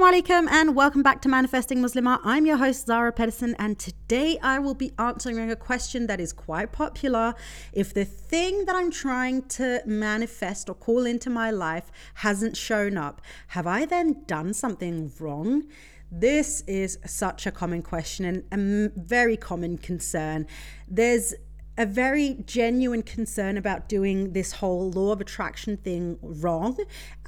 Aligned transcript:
Assalamu 0.00 0.22
alaikum 0.22 0.50
and 0.50 0.74
welcome 0.74 1.02
back 1.02 1.20
to 1.20 1.28
Manifesting 1.28 1.82
Muslimah. 1.82 2.20
I'm 2.24 2.46
your 2.46 2.56
host 2.56 2.86
Zara 2.86 3.12
Pedersen 3.12 3.54
and 3.58 3.78
today 3.78 4.38
I 4.42 4.58
will 4.58 4.72
be 4.72 4.92
answering 4.98 5.50
a 5.50 5.56
question 5.56 6.06
that 6.06 6.18
is 6.18 6.32
quite 6.32 6.72
popular. 6.72 7.34
If 7.74 7.92
the 7.92 8.06
thing 8.06 8.64
that 8.64 8.74
I'm 8.74 8.90
trying 8.90 9.42
to 9.58 9.82
manifest 9.84 10.70
or 10.70 10.74
call 10.74 11.04
into 11.04 11.28
my 11.28 11.50
life 11.50 11.92
hasn't 12.14 12.56
shown 12.56 12.96
up, 12.96 13.20
have 13.48 13.66
I 13.66 13.84
then 13.84 14.24
done 14.26 14.54
something 14.54 15.12
wrong? 15.20 15.64
This 16.10 16.62
is 16.66 16.98
such 17.04 17.46
a 17.46 17.50
common 17.50 17.82
question 17.82 18.44
and 18.50 18.90
a 18.96 18.98
very 18.98 19.36
common 19.36 19.76
concern. 19.76 20.46
There's 20.88 21.34
a 21.80 21.86
very 21.86 22.36
genuine 22.44 23.02
concern 23.02 23.56
about 23.56 23.88
doing 23.88 24.34
this 24.34 24.52
whole 24.52 24.90
law 24.90 25.12
of 25.12 25.20
attraction 25.22 25.78
thing 25.78 26.18
wrong. 26.20 26.76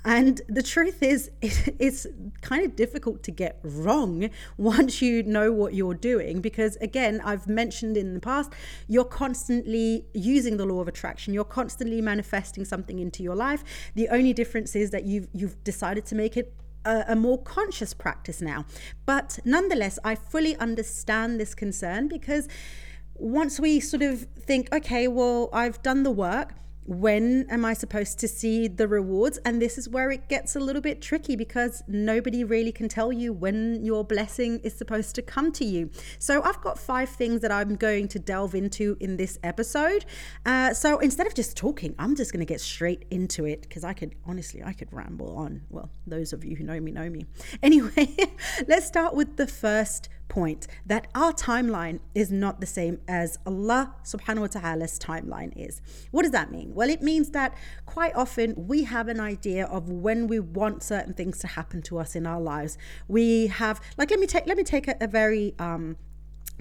And 0.04 0.42
the 0.46 0.62
truth 0.62 1.02
is, 1.02 1.30
it's 1.40 2.06
kind 2.42 2.62
of 2.62 2.76
difficult 2.76 3.22
to 3.22 3.30
get 3.30 3.60
wrong 3.62 4.28
once 4.58 5.00
you 5.00 5.22
know 5.22 5.52
what 5.52 5.72
you're 5.72 5.94
doing. 5.94 6.42
Because 6.42 6.76
again, 6.82 7.22
I've 7.24 7.48
mentioned 7.48 7.96
in 7.96 8.12
the 8.12 8.20
past, 8.20 8.52
you're 8.88 9.06
constantly 9.06 10.04
using 10.12 10.58
the 10.58 10.66
law 10.66 10.82
of 10.82 10.88
attraction. 10.88 11.32
You're 11.32 11.44
constantly 11.44 12.02
manifesting 12.02 12.66
something 12.66 12.98
into 12.98 13.22
your 13.22 13.34
life. 13.34 13.64
The 13.94 14.10
only 14.10 14.34
difference 14.34 14.76
is 14.76 14.90
that 14.90 15.04
you've 15.04 15.28
you've 15.32 15.64
decided 15.64 16.04
to 16.06 16.14
make 16.14 16.36
it 16.36 16.52
a, 16.84 17.04
a, 17.08 17.16
more 17.16 17.40
conscious 17.40 17.94
practice 17.94 18.42
now. 18.42 18.66
But 19.06 19.38
nonetheless, 19.46 19.98
I 20.04 20.14
fully 20.14 20.56
understand 20.56 21.40
this 21.40 21.54
concern 21.54 22.08
because 22.08 22.48
once 23.22 23.60
we 23.60 23.78
sort 23.78 24.02
of 24.02 24.26
think, 24.36 24.68
okay, 24.72 25.06
well, 25.06 25.48
I've 25.52 25.80
done 25.82 26.02
the 26.02 26.10
work, 26.10 26.54
when 26.84 27.46
am 27.48 27.64
I 27.64 27.74
supposed 27.74 28.18
to 28.18 28.26
see 28.26 28.66
the 28.66 28.88
rewards? 28.88 29.38
And 29.44 29.62
this 29.62 29.78
is 29.78 29.88
where 29.88 30.10
it 30.10 30.28
gets 30.28 30.56
a 30.56 30.60
little 30.60 30.82
bit 30.82 31.00
tricky 31.00 31.36
because 31.36 31.84
nobody 31.86 32.42
really 32.42 32.72
can 32.72 32.88
tell 32.88 33.12
you 33.12 33.32
when 33.32 33.84
your 33.84 34.02
blessing 34.02 34.58
is 34.64 34.74
supposed 34.74 35.14
to 35.14 35.22
come 35.22 35.52
to 35.52 35.64
you. 35.64 35.90
So 36.18 36.42
I've 36.42 36.60
got 36.60 36.80
five 36.80 37.08
things 37.08 37.40
that 37.42 37.52
I'm 37.52 37.76
going 37.76 38.08
to 38.08 38.18
delve 38.18 38.56
into 38.56 38.96
in 38.98 39.16
this 39.16 39.38
episode. 39.44 40.04
Uh, 40.44 40.74
so 40.74 40.98
instead 40.98 41.28
of 41.28 41.34
just 41.36 41.56
talking, 41.56 41.94
I'm 42.00 42.16
just 42.16 42.32
going 42.32 42.44
to 42.44 42.52
get 42.52 42.60
straight 42.60 43.04
into 43.12 43.44
it 43.44 43.62
because 43.62 43.84
I 43.84 43.92
could 43.92 44.16
honestly, 44.26 44.64
I 44.64 44.72
could 44.72 44.92
ramble 44.92 45.36
on. 45.36 45.62
Well, 45.70 45.90
those 46.08 46.32
of 46.32 46.44
you 46.44 46.56
who 46.56 46.64
know 46.64 46.80
me 46.80 46.90
know 46.90 47.08
me. 47.08 47.26
Anyway, 47.62 48.16
let's 48.66 48.86
start 48.86 49.14
with 49.14 49.36
the 49.36 49.46
first 49.46 50.08
point 50.32 50.66
that 50.86 51.06
our 51.14 51.32
timeline 51.32 52.00
is 52.14 52.32
not 52.32 52.60
the 52.62 52.66
same 52.66 52.98
as 53.06 53.38
Allah 53.44 53.94
subhanahu 54.02 54.40
wa 54.40 54.46
ta'ala's 54.46 54.98
timeline 54.98 55.52
is. 55.54 55.82
What 56.10 56.22
does 56.22 56.32
that 56.32 56.50
mean? 56.50 56.74
Well, 56.74 56.88
it 56.88 57.02
means 57.02 57.30
that 57.30 57.54
quite 57.84 58.14
often 58.14 58.54
we 58.56 58.84
have 58.84 59.08
an 59.08 59.20
idea 59.20 59.66
of 59.66 59.90
when 59.90 60.26
we 60.26 60.40
want 60.40 60.82
certain 60.82 61.12
things 61.12 61.38
to 61.40 61.48
happen 61.48 61.82
to 61.82 61.98
us 61.98 62.16
in 62.16 62.26
our 62.26 62.40
lives. 62.40 62.78
We 63.08 63.48
have 63.48 63.78
like 63.98 64.10
let 64.10 64.20
me 64.20 64.26
take 64.26 64.46
let 64.46 64.56
me 64.56 64.64
take 64.64 64.88
a, 64.88 64.96
a 65.02 65.06
very 65.06 65.54
um 65.58 65.96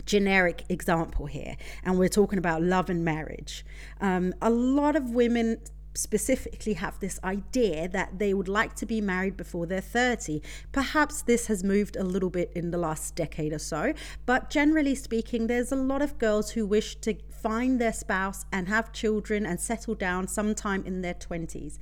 generic 0.06 0.64
example 0.68 1.26
here 1.28 1.56
and 1.84 2.00
we're 2.00 2.16
talking 2.22 2.40
about 2.40 2.62
love 2.64 2.90
and 2.90 3.06
marriage 3.06 3.64
um, 4.00 4.34
a 4.42 4.50
lot 4.50 4.96
of 4.96 5.12
women 5.12 5.58
specifically 5.94 6.74
have 6.74 7.00
this 7.00 7.20
idea 7.24 7.88
that 7.90 8.20
they 8.20 8.34
would 8.34 8.48
like 8.48 8.76
to 8.76 8.86
be 8.86 9.02
married 9.02 9.38
before 9.38 9.66
they're 9.66 9.82
30. 9.82 10.42
Perhaps 10.72 11.24
this 11.24 11.48
has 11.48 11.64
moved 11.64 11.96
a 11.96 12.04
little 12.04 12.30
bit 12.30 12.52
in 12.56 12.72
the 12.72 12.78
last 12.78 13.16
decade 13.16 13.54
or 13.54 13.60
so, 13.60 13.94
but 14.26 14.50
generally 14.50 14.96
speaking, 14.96 15.48
there's 15.48 15.72
a 15.72 15.76
lot 15.76 16.02
of 16.02 16.18
girls 16.18 16.52
who 16.52 16.66
wish 16.66 16.96
to 16.98 17.16
find 17.30 17.80
their 17.80 17.94
spouse 17.94 18.46
and 18.52 18.68
have 18.68 18.92
children 18.92 19.46
and 19.46 19.60
settle 19.60 19.96
down 19.96 20.28
sometime 20.28 20.84
in 20.86 21.02
their 21.02 21.16
20s 21.16 21.78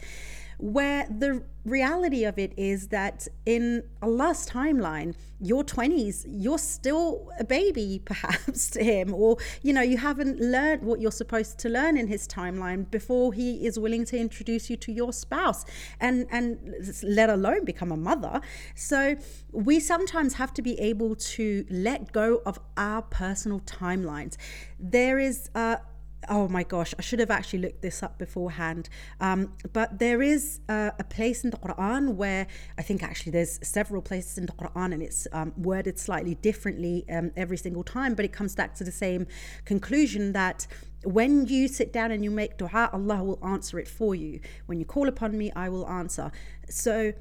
where 0.59 1.07
the 1.07 1.41
reality 1.63 2.25
of 2.25 2.37
it 2.37 2.53
is 2.57 2.89
that 2.89 3.27
in 3.45 3.81
Allah's 4.01 4.45
timeline, 4.45 5.15
your 5.39 5.63
20s, 5.63 6.25
you're 6.27 6.57
still 6.57 7.29
a 7.39 7.45
baby, 7.45 8.01
perhaps, 8.05 8.69
to 8.71 8.83
Him, 8.83 9.13
or 9.13 9.37
you 9.61 9.71
know, 9.71 9.81
you 9.81 9.97
haven't 9.97 10.39
learned 10.39 10.83
what 10.83 10.99
you're 10.99 11.11
supposed 11.11 11.59
to 11.59 11.69
learn 11.69 11.95
in 11.95 12.07
His 12.07 12.27
timeline 12.27 12.91
before 12.91 13.31
He 13.31 13.65
is 13.65 13.79
willing 13.79 14.03
to 14.05 14.17
introduce 14.17 14.69
you 14.69 14.75
to 14.77 14.91
your 14.91 15.13
spouse 15.13 15.63
and, 16.01 16.27
and 16.29 16.59
let 17.03 17.29
alone 17.29 17.63
become 17.63 17.91
a 17.91 17.97
mother. 17.97 18.41
So, 18.75 19.15
we 19.53 19.79
sometimes 19.79 20.33
have 20.33 20.53
to 20.55 20.61
be 20.61 20.77
able 20.79 21.15
to 21.15 21.65
let 21.69 22.11
go 22.11 22.41
of 22.45 22.59
our 22.75 23.01
personal 23.01 23.61
timelines. 23.61 24.35
There 24.77 25.19
is 25.19 25.49
a 25.55 25.79
oh 26.28 26.47
my 26.47 26.63
gosh, 26.63 26.94
I 26.97 27.02
should 27.02 27.19
have 27.19 27.31
actually 27.31 27.59
looked 27.59 27.81
this 27.81 28.03
up 28.03 28.18
beforehand. 28.18 28.90
Um, 29.19 29.53
but 29.72 30.00
there 30.00 30.22
is 30.22 30.59
uh, 30.68 30.91
a 31.00 31.03
place 31.03 31.44
in 31.44 31.52
the 31.52 31.57
Quran 31.57 32.16
where 32.16 32.47
I 32.78 32.81
think 32.81 33.03
actually 33.03 33.31
there's 33.31 33.59
several 33.68 34.02
places 34.02 34.38
in 34.38 34.46
the 34.46 34.52
Quran 34.53 34.94
and 34.94 35.02
it's 35.02 35.28
um, 35.31 35.53
worded 35.57 35.97
slightly 35.97 36.35
differently 36.35 37.06
um, 37.09 37.31
every 37.38 37.57
single 37.57 37.84
time, 37.84 38.16
but 38.16 38.25
it 38.25 38.34
comes 38.34 38.56
back 38.56 38.75
to 38.75 38.84
the 38.84 38.91
same 38.91 39.28
conclusion 39.66 40.34
that 40.34 40.68
when 41.03 41.46
you 41.46 41.68
sit 41.68 41.94
down 41.94 42.12
and 42.12 42.24
you 42.24 42.31
make 42.31 42.57
dua, 42.57 42.90
Allah 42.91 43.24
will 43.24 43.40
answer 43.44 43.80
it 43.80 43.88
for 43.88 44.13
you. 44.16 44.41
When 44.66 44.80
you 44.80 44.86
call 44.86 45.07
upon 45.07 45.38
me, 45.38 45.51
I 45.56 45.69
will 45.69 45.88
answer. 45.88 46.31
So, 46.69 47.13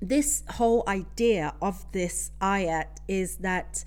this 0.00 0.42
whole 0.50 0.84
idea 0.86 1.54
of 1.62 1.90
this 1.92 2.30
ayat 2.42 2.88
is 3.08 3.38
that 3.38 3.82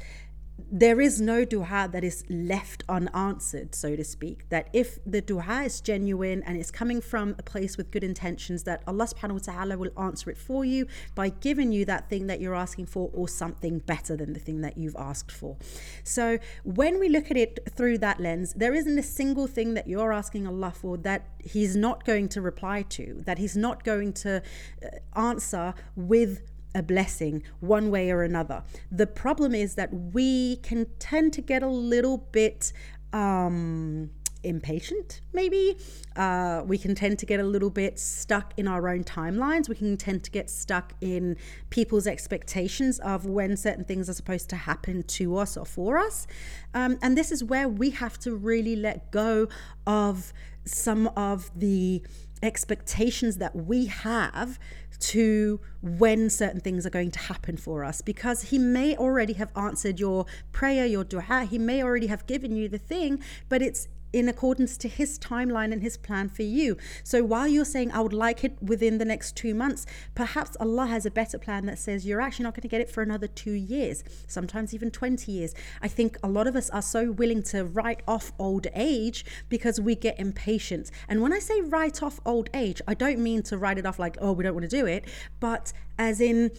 there 0.71 0.99
is 1.01 1.21
no 1.21 1.45
dua 1.45 1.89
that 1.91 2.03
is 2.03 2.23
left 2.29 2.83
unanswered, 2.89 3.75
so 3.75 3.95
to 3.95 4.03
speak. 4.03 4.49
That 4.49 4.69
if 4.73 4.99
the 5.05 5.21
dua 5.21 5.63
is 5.63 5.81
genuine 5.81 6.43
and 6.43 6.57
it's 6.57 6.71
coming 6.71 7.01
from 7.01 7.35
a 7.37 7.43
place 7.43 7.77
with 7.77 7.91
good 7.91 8.03
intentions, 8.03 8.63
that 8.63 8.83
Allah 8.87 9.05
subhanahu 9.05 9.33
wa 9.33 9.53
ta'ala 9.53 9.77
will 9.77 9.91
answer 9.97 10.29
it 10.29 10.37
for 10.37 10.65
you 10.65 10.87
by 11.15 11.29
giving 11.29 11.71
you 11.71 11.85
that 11.85 12.09
thing 12.09 12.27
that 12.27 12.39
you're 12.39 12.55
asking 12.55 12.87
for 12.87 13.09
or 13.13 13.27
something 13.27 13.79
better 13.79 14.15
than 14.15 14.33
the 14.33 14.39
thing 14.39 14.61
that 14.61 14.77
you've 14.77 14.95
asked 14.97 15.31
for. 15.31 15.57
So 16.03 16.39
when 16.63 16.99
we 16.99 17.09
look 17.09 17.31
at 17.31 17.37
it 17.37 17.59
through 17.69 17.99
that 17.99 18.19
lens, 18.19 18.53
there 18.53 18.73
isn't 18.73 18.97
a 18.97 19.03
single 19.03 19.47
thing 19.47 19.73
that 19.73 19.87
you're 19.87 20.13
asking 20.13 20.47
Allah 20.47 20.71
for 20.71 20.97
that 20.97 21.27
He's 21.43 21.75
not 21.75 22.05
going 22.05 22.29
to 22.29 22.41
reply 22.41 22.83
to, 22.89 23.21
that 23.25 23.37
He's 23.37 23.55
not 23.55 23.83
going 23.83 24.13
to 24.13 24.41
uh, 24.83 25.19
answer 25.19 25.73
with 25.95 26.41
a 26.75 26.83
blessing 26.83 27.43
one 27.59 27.89
way 27.89 28.11
or 28.11 28.23
another. 28.23 28.63
The 28.91 29.07
problem 29.07 29.55
is 29.55 29.75
that 29.75 29.93
we 29.93 30.57
can 30.57 30.87
tend 30.99 31.33
to 31.33 31.41
get 31.41 31.63
a 31.63 31.67
little 31.67 32.17
bit 32.17 32.73
um, 33.11 34.11
impatient, 34.43 35.21
maybe. 35.33 35.77
Uh, 36.15 36.61
we 36.65 36.77
can 36.77 36.95
tend 36.95 37.19
to 37.19 37.25
get 37.25 37.39
a 37.39 37.43
little 37.43 37.69
bit 37.69 37.99
stuck 37.99 38.53
in 38.57 38.67
our 38.67 38.87
own 38.87 39.03
timelines. 39.03 39.67
We 39.67 39.75
can 39.75 39.97
tend 39.97 40.23
to 40.23 40.31
get 40.31 40.49
stuck 40.49 40.93
in 41.01 41.37
people's 41.69 42.07
expectations 42.07 42.99
of 42.99 43.25
when 43.25 43.57
certain 43.57 43.83
things 43.83 44.09
are 44.09 44.13
supposed 44.13 44.49
to 44.51 44.55
happen 44.55 45.03
to 45.03 45.37
us 45.37 45.57
or 45.57 45.65
for 45.65 45.97
us. 45.97 46.27
Um, 46.73 46.97
and 47.01 47.17
this 47.17 47.31
is 47.31 47.43
where 47.43 47.67
we 47.67 47.89
have 47.91 48.17
to 48.19 48.35
really 48.35 48.75
let 48.75 49.11
go 49.11 49.47
of 49.85 50.33
some 50.65 51.07
of 51.15 51.51
the 51.55 52.03
expectations 52.41 53.37
that 53.37 53.55
we 53.55 53.85
have 53.85 54.59
to 54.99 55.59
when 55.81 56.29
certain 56.29 56.59
things 56.59 56.85
are 56.85 56.89
going 56.89 57.11
to 57.11 57.19
happen 57.19 57.55
for 57.55 57.83
us 57.83 58.01
because 58.01 58.43
he 58.43 58.57
may 58.57 58.95
already 58.97 59.33
have 59.33 59.51
answered 59.55 59.99
your 59.99 60.25
prayer 60.51 60.85
your 60.85 61.03
dua 61.03 61.47
he 61.49 61.57
may 61.57 61.81
already 61.81 62.07
have 62.07 62.25
given 62.27 62.55
you 62.55 62.67
the 62.67 62.77
thing 62.77 63.21
but 63.47 63.61
it's 63.61 63.87
in 64.13 64.27
accordance 64.27 64.77
to 64.77 64.87
his 64.87 65.19
timeline 65.19 65.71
and 65.71 65.81
his 65.81 65.97
plan 65.97 66.29
for 66.29 66.43
you. 66.43 66.77
So 67.03 67.23
while 67.23 67.47
you're 67.47 67.65
saying, 67.65 67.91
I 67.91 68.01
would 68.01 68.13
like 68.13 68.43
it 68.43 68.61
within 68.61 68.97
the 68.97 69.05
next 69.05 69.35
two 69.35 69.53
months, 69.53 69.85
perhaps 70.15 70.57
Allah 70.59 70.87
has 70.87 71.05
a 71.05 71.11
better 71.11 71.37
plan 71.37 71.65
that 71.67 71.79
says 71.79 72.05
you're 72.05 72.21
actually 72.21 72.43
not 72.43 72.55
going 72.55 72.63
to 72.63 72.67
get 72.67 72.81
it 72.81 72.89
for 72.89 73.01
another 73.01 73.27
two 73.27 73.53
years, 73.53 74.03
sometimes 74.27 74.73
even 74.73 74.91
20 74.91 75.31
years. 75.31 75.53
I 75.81 75.87
think 75.87 76.17
a 76.23 76.27
lot 76.27 76.47
of 76.47 76.55
us 76.55 76.69
are 76.71 76.81
so 76.81 77.11
willing 77.11 77.43
to 77.43 77.65
write 77.65 78.01
off 78.07 78.31
old 78.39 78.67
age 78.73 79.25
because 79.49 79.79
we 79.79 79.95
get 79.95 80.19
impatient. 80.19 80.91
And 81.07 81.21
when 81.21 81.33
I 81.33 81.39
say 81.39 81.61
write 81.61 82.01
off 82.01 82.19
old 82.25 82.49
age, 82.53 82.81
I 82.87 82.93
don't 82.93 83.19
mean 83.19 83.43
to 83.43 83.57
write 83.57 83.77
it 83.77 83.85
off 83.85 83.99
like, 83.99 84.17
oh, 84.19 84.31
we 84.31 84.43
don't 84.43 84.53
want 84.53 84.69
to 84.69 84.75
do 84.75 84.85
it, 84.85 85.05
but 85.39 85.71
as 85.97 86.21
in, 86.21 86.51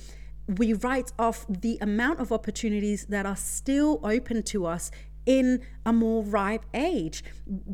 we 0.56 0.72
write 0.72 1.12
off 1.18 1.46
the 1.48 1.78
amount 1.80 2.18
of 2.18 2.32
opportunities 2.32 3.06
that 3.06 3.24
are 3.24 3.36
still 3.36 4.00
open 4.02 4.42
to 4.42 4.66
us 4.66 4.90
in 5.38 5.60
a 5.86 5.92
more 5.92 6.24
ripe 6.24 6.64
age 6.74 7.22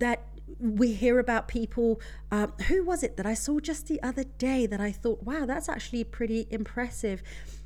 that 0.04 0.18
we 0.60 0.92
hear 0.92 1.18
about 1.18 1.48
people 1.48 1.98
uh, 2.30 2.48
who 2.68 2.84
was 2.84 3.02
it 3.02 3.16
that 3.16 3.24
i 3.24 3.32
saw 3.32 3.58
just 3.58 3.88
the 3.88 4.02
other 4.02 4.24
day 4.36 4.66
that 4.66 4.80
i 4.88 4.92
thought 4.92 5.22
wow 5.22 5.46
that's 5.46 5.68
actually 5.68 6.04
pretty 6.04 6.46
impressive. 6.50 7.22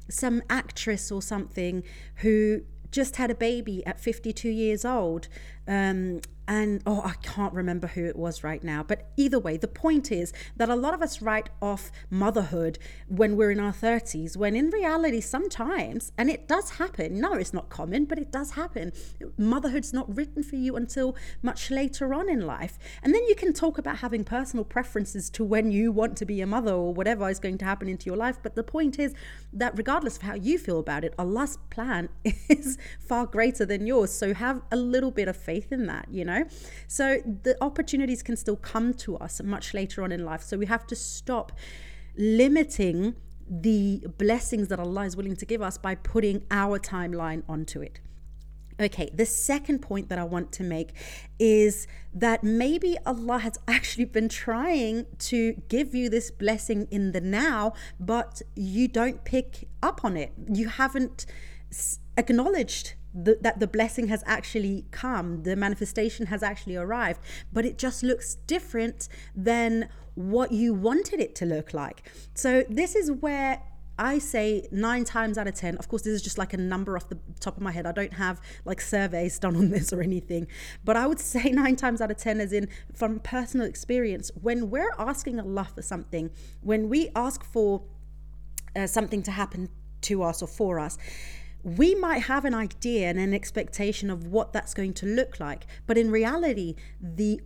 Some 0.08 0.42
actress 0.48 1.10
or 1.12 1.22
something 1.22 1.82
who 2.16 2.62
just 2.90 3.16
had 3.16 3.30
a 3.30 3.34
baby 3.34 3.84
at 3.86 4.00
52 4.00 4.48
years 4.48 4.84
old 4.84 5.28
Um, 5.68 6.20
and 6.50 6.82
oh, 6.84 7.00
I 7.04 7.12
can't 7.22 7.54
remember 7.54 7.86
who 7.86 8.04
it 8.04 8.16
was 8.16 8.42
right 8.42 8.64
now. 8.64 8.82
But 8.82 9.08
either 9.16 9.38
way, 9.38 9.56
the 9.56 9.68
point 9.68 10.10
is 10.10 10.32
that 10.56 10.68
a 10.68 10.74
lot 10.74 10.94
of 10.94 11.00
us 11.00 11.22
write 11.22 11.48
off 11.62 11.92
motherhood 12.10 12.76
when 13.06 13.36
we're 13.36 13.52
in 13.52 13.60
our 13.60 13.72
30s, 13.72 14.36
when 14.36 14.56
in 14.56 14.68
reality, 14.70 15.20
sometimes, 15.20 16.10
and 16.18 16.28
it 16.28 16.48
does 16.48 16.70
happen. 16.70 17.20
No, 17.20 17.34
it's 17.34 17.54
not 17.54 17.68
common, 17.68 18.04
but 18.04 18.18
it 18.18 18.32
does 18.32 18.50
happen. 18.50 18.92
Motherhood's 19.38 19.92
not 19.92 20.12
written 20.16 20.42
for 20.42 20.56
you 20.56 20.74
until 20.74 21.14
much 21.40 21.70
later 21.70 22.12
on 22.12 22.28
in 22.28 22.44
life. 22.44 22.80
And 23.00 23.14
then 23.14 23.24
you 23.26 23.36
can 23.36 23.52
talk 23.52 23.78
about 23.78 23.98
having 23.98 24.24
personal 24.24 24.64
preferences 24.64 25.30
to 25.30 25.44
when 25.44 25.70
you 25.70 25.92
want 25.92 26.16
to 26.16 26.26
be 26.26 26.40
a 26.40 26.48
mother 26.48 26.72
or 26.72 26.92
whatever 26.92 27.28
is 27.28 27.38
going 27.38 27.58
to 27.58 27.64
happen 27.64 27.88
into 27.88 28.06
your 28.06 28.16
life. 28.16 28.38
But 28.42 28.56
the 28.56 28.64
point 28.64 28.98
is 28.98 29.14
that 29.52 29.78
regardless 29.78 30.16
of 30.16 30.22
how 30.22 30.34
you 30.34 30.58
feel 30.58 30.80
about 30.80 31.04
it, 31.04 31.14
Allah's 31.16 31.58
plan 31.70 32.08
is 32.48 32.76
far 32.98 33.24
greater 33.24 33.64
than 33.64 33.86
yours. 33.86 34.12
So 34.12 34.34
have 34.34 34.62
a 34.72 34.76
little 34.76 35.12
bit 35.12 35.28
of 35.28 35.36
faith 35.36 35.70
in 35.70 35.86
that, 35.86 36.08
you 36.10 36.24
know? 36.24 36.39
So 36.86 37.20
the 37.42 37.56
opportunities 37.60 38.22
can 38.22 38.36
still 38.36 38.56
come 38.56 38.94
to 38.94 39.16
us 39.18 39.42
much 39.42 39.74
later 39.74 40.02
on 40.02 40.12
in 40.12 40.24
life. 40.24 40.42
So 40.42 40.56
we 40.56 40.66
have 40.66 40.86
to 40.88 40.96
stop 40.96 41.52
limiting 42.16 43.16
the 43.48 44.06
blessings 44.18 44.68
that 44.68 44.78
Allah 44.78 45.04
is 45.04 45.16
willing 45.16 45.36
to 45.36 45.46
give 45.46 45.60
us 45.60 45.76
by 45.76 45.96
putting 45.96 46.44
our 46.50 46.78
timeline 46.78 47.42
onto 47.48 47.80
it. 47.80 48.00
Okay, 48.80 49.10
the 49.12 49.26
second 49.26 49.80
point 49.80 50.08
that 50.08 50.18
I 50.18 50.24
want 50.24 50.52
to 50.52 50.62
make 50.62 50.92
is 51.38 51.86
that 52.14 52.42
maybe 52.42 52.96
Allah 53.04 53.38
has 53.40 53.58
actually 53.68 54.06
been 54.06 54.28
trying 54.28 55.06
to 55.18 55.52
give 55.68 55.94
you 55.94 56.08
this 56.08 56.30
blessing 56.30 56.88
in 56.90 57.12
the 57.12 57.20
now, 57.20 57.74
but 57.98 58.40
you 58.56 58.88
don't 58.88 59.22
pick 59.24 59.68
up 59.82 60.02
on 60.02 60.16
it. 60.16 60.32
You 60.50 60.68
haven't 60.68 61.26
acknowledged 62.16 62.94
the, 63.14 63.38
that 63.40 63.60
the 63.60 63.66
blessing 63.66 64.08
has 64.08 64.22
actually 64.26 64.86
come, 64.90 65.42
the 65.42 65.56
manifestation 65.56 66.26
has 66.26 66.42
actually 66.42 66.76
arrived, 66.76 67.20
but 67.52 67.64
it 67.64 67.78
just 67.78 68.02
looks 68.02 68.36
different 68.46 69.08
than 69.34 69.88
what 70.14 70.52
you 70.52 70.74
wanted 70.74 71.20
it 71.20 71.34
to 71.36 71.46
look 71.46 71.72
like. 71.74 72.10
So, 72.34 72.64
this 72.68 72.94
is 72.94 73.10
where 73.10 73.62
I 74.00 74.18
say 74.18 74.66
nine 74.72 75.04
times 75.04 75.36
out 75.36 75.46
of 75.46 75.54
10, 75.54 75.76
of 75.76 75.88
course, 75.88 76.02
this 76.02 76.14
is 76.14 76.22
just 76.22 76.38
like 76.38 76.54
a 76.54 76.56
number 76.56 76.96
off 76.96 77.10
the 77.10 77.18
top 77.38 77.58
of 77.58 77.62
my 77.62 77.70
head. 77.70 77.86
I 77.86 77.92
don't 77.92 78.14
have 78.14 78.40
like 78.64 78.80
surveys 78.80 79.38
done 79.38 79.54
on 79.56 79.68
this 79.74 79.92
or 79.92 80.00
anything, 80.00 80.46
but 80.84 80.96
I 80.96 81.06
would 81.06 81.20
say 81.20 81.50
nine 81.52 81.76
times 81.76 82.00
out 82.00 82.10
of 82.10 82.16
10, 82.16 82.40
as 82.40 82.52
in 82.52 82.68
from 82.94 83.20
personal 83.20 83.66
experience, 83.66 84.30
when 84.40 84.70
we're 84.70 84.92
asking 84.98 85.38
Allah 85.38 85.68
for 85.74 85.82
something, 85.82 86.30
when 86.62 86.88
we 86.88 87.10
ask 87.14 87.44
for 87.44 87.82
uh, 88.74 88.86
something 88.86 89.22
to 89.24 89.30
happen 89.32 89.68
to 90.02 90.22
us 90.22 90.40
or 90.42 90.46
for 90.48 90.80
us, 90.80 90.96
we 91.62 91.94
might 91.94 92.22
have 92.22 92.44
an 92.44 92.54
idea 92.54 93.08
and 93.08 93.18
an 93.18 93.34
expectation 93.34 94.10
of 94.10 94.26
what 94.26 94.52
that's 94.52 94.74
going 94.74 94.92
to 94.94 95.06
look 95.06 95.38
like 95.38 95.66
but 95.86 95.98
in 95.98 96.10
reality 96.10 96.74
the 97.00 97.40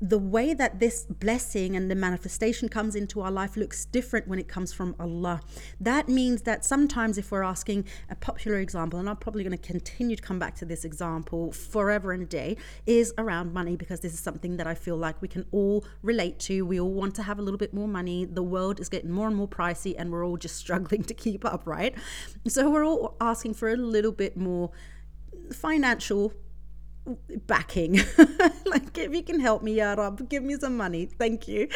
the 0.00 0.18
way 0.18 0.52
that 0.52 0.78
this 0.78 1.04
blessing 1.04 1.74
and 1.74 1.90
the 1.90 1.94
manifestation 1.94 2.68
comes 2.68 2.94
into 2.94 3.20
our 3.20 3.30
life 3.30 3.56
looks 3.56 3.86
different 3.86 4.28
when 4.28 4.38
it 4.38 4.46
comes 4.46 4.72
from 4.72 4.94
Allah. 5.00 5.40
That 5.80 6.08
means 6.08 6.42
that 6.42 6.64
sometimes, 6.64 7.16
if 7.16 7.30
we're 7.30 7.42
asking 7.42 7.86
a 8.10 8.14
popular 8.14 8.58
example, 8.58 8.98
and 8.98 9.08
I'm 9.08 9.16
probably 9.16 9.42
going 9.42 9.56
to 9.56 9.66
continue 9.66 10.14
to 10.14 10.22
come 10.22 10.38
back 10.38 10.54
to 10.56 10.66
this 10.66 10.84
example 10.84 11.50
forever 11.50 12.12
and 12.12 12.22
a 12.22 12.26
day, 12.26 12.58
is 12.84 13.14
around 13.16 13.54
money 13.54 13.74
because 13.76 14.00
this 14.00 14.12
is 14.12 14.20
something 14.20 14.58
that 14.58 14.66
I 14.66 14.74
feel 14.74 14.96
like 14.96 15.22
we 15.22 15.28
can 15.28 15.46
all 15.50 15.84
relate 16.02 16.38
to. 16.40 16.66
We 16.66 16.78
all 16.78 16.92
want 16.92 17.14
to 17.16 17.22
have 17.22 17.38
a 17.38 17.42
little 17.42 17.58
bit 17.58 17.72
more 17.72 17.88
money. 17.88 18.26
The 18.26 18.42
world 18.42 18.80
is 18.80 18.90
getting 18.90 19.10
more 19.10 19.28
and 19.28 19.36
more 19.36 19.48
pricey, 19.48 19.94
and 19.96 20.12
we're 20.12 20.26
all 20.26 20.36
just 20.36 20.56
struggling 20.66 21.04
to 21.04 21.14
keep 21.14 21.44
up, 21.44 21.66
right? 21.66 21.94
So 22.46 22.68
we're 22.68 22.84
all 22.84 23.16
asking 23.20 23.54
for 23.54 23.70
a 23.70 23.76
little 23.76 24.12
bit 24.12 24.36
more 24.36 24.70
financial 25.52 26.34
backing 27.46 28.00
if 28.98 29.14
you 29.14 29.22
can 29.22 29.40
help 29.40 29.62
me 29.62 29.74
ya 29.74 29.94
Rab, 29.94 30.28
give 30.28 30.42
me 30.42 30.56
some 30.58 30.76
money 30.76 31.06
thank 31.06 31.48
you 31.48 31.68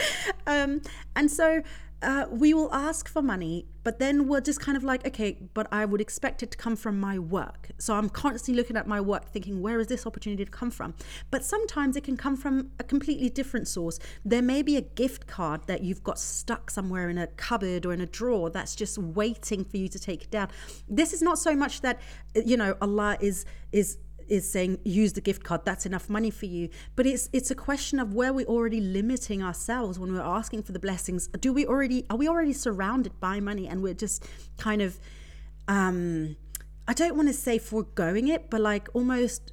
um, 0.46 0.80
and 1.16 1.30
so 1.30 1.62
uh, 2.02 2.26
we 2.30 2.54
will 2.54 2.72
ask 2.72 3.08
for 3.08 3.20
money, 3.20 3.66
but 3.82 3.98
then 3.98 4.26
we're 4.26 4.40
just 4.40 4.60
kind 4.60 4.76
of 4.76 4.82
like, 4.82 5.06
okay, 5.06 5.36
but 5.52 5.66
I 5.70 5.84
would 5.84 6.00
expect 6.00 6.42
it 6.42 6.50
to 6.52 6.56
come 6.56 6.74
from 6.74 6.98
my 6.98 7.18
work. 7.18 7.70
So 7.78 7.94
I'm 7.94 8.08
constantly 8.08 8.54
looking 8.54 8.76
at 8.76 8.86
my 8.86 9.00
work 9.00 9.30
thinking, 9.30 9.60
where 9.60 9.78
is 9.80 9.88
this 9.88 10.06
opportunity 10.06 10.44
to 10.44 10.50
come 10.50 10.70
from? 10.70 10.94
But 11.30 11.44
sometimes 11.44 11.96
it 11.96 12.04
can 12.04 12.16
come 12.16 12.36
from 12.36 12.70
a 12.78 12.84
completely 12.84 13.28
different 13.28 13.68
source. 13.68 13.98
There 14.24 14.42
may 14.42 14.62
be 14.62 14.76
a 14.76 14.80
gift 14.80 15.26
card 15.26 15.66
that 15.66 15.82
you've 15.82 16.02
got 16.02 16.18
stuck 16.18 16.70
somewhere 16.70 17.10
in 17.10 17.18
a 17.18 17.26
cupboard 17.26 17.84
or 17.84 17.92
in 17.92 18.00
a 18.00 18.06
drawer 18.06 18.48
that's 18.48 18.74
just 18.74 18.96
waiting 18.96 19.64
for 19.64 19.76
you 19.76 19.88
to 19.88 19.98
take 19.98 20.22
it 20.22 20.30
down. 20.30 20.48
This 20.88 21.12
is 21.12 21.20
not 21.20 21.38
so 21.38 21.54
much 21.54 21.82
that, 21.82 22.00
you 22.34 22.56
know, 22.56 22.76
Allah 22.80 23.18
is, 23.20 23.44
is, 23.72 23.98
is 24.30 24.50
saying 24.50 24.78
use 24.84 25.12
the 25.12 25.20
gift 25.20 25.42
card 25.42 25.64
that's 25.64 25.84
enough 25.84 26.08
money 26.08 26.30
for 26.30 26.46
you. 26.46 26.68
But 26.96 27.06
it's 27.06 27.28
it's 27.32 27.50
a 27.50 27.54
question 27.54 27.98
of 27.98 28.14
where 28.14 28.32
we're 28.32 28.46
already 28.46 28.80
limiting 28.80 29.42
ourselves 29.42 29.98
when 29.98 30.12
we're 30.12 30.20
asking 30.20 30.62
for 30.62 30.72
the 30.72 30.78
blessings. 30.78 31.28
Do 31.28 31.52
we 31.52 31.66
already 31.66 32.06
are 32.08 32.16
we 32.16 32.28
already 32.28 32.52
surrounded 32.52 33.18
by 33.20 33.40
money 33.40 33.66
and 33.68 33.82
we're 33.82 33.94
just 33.94 34.26
kind 34.56 34.80
of 34.80 34.98
um 35.68 36.36
I 36.88 36.94
don't 36.94 37.16
want 37.16 37.28
to 37.28 37.34
say 37.34 37.58
foregoing 37.58 38.28
it 38.28 38.48
but 38.50 38.60
like 38.60 38.88
almost 38.94 39.52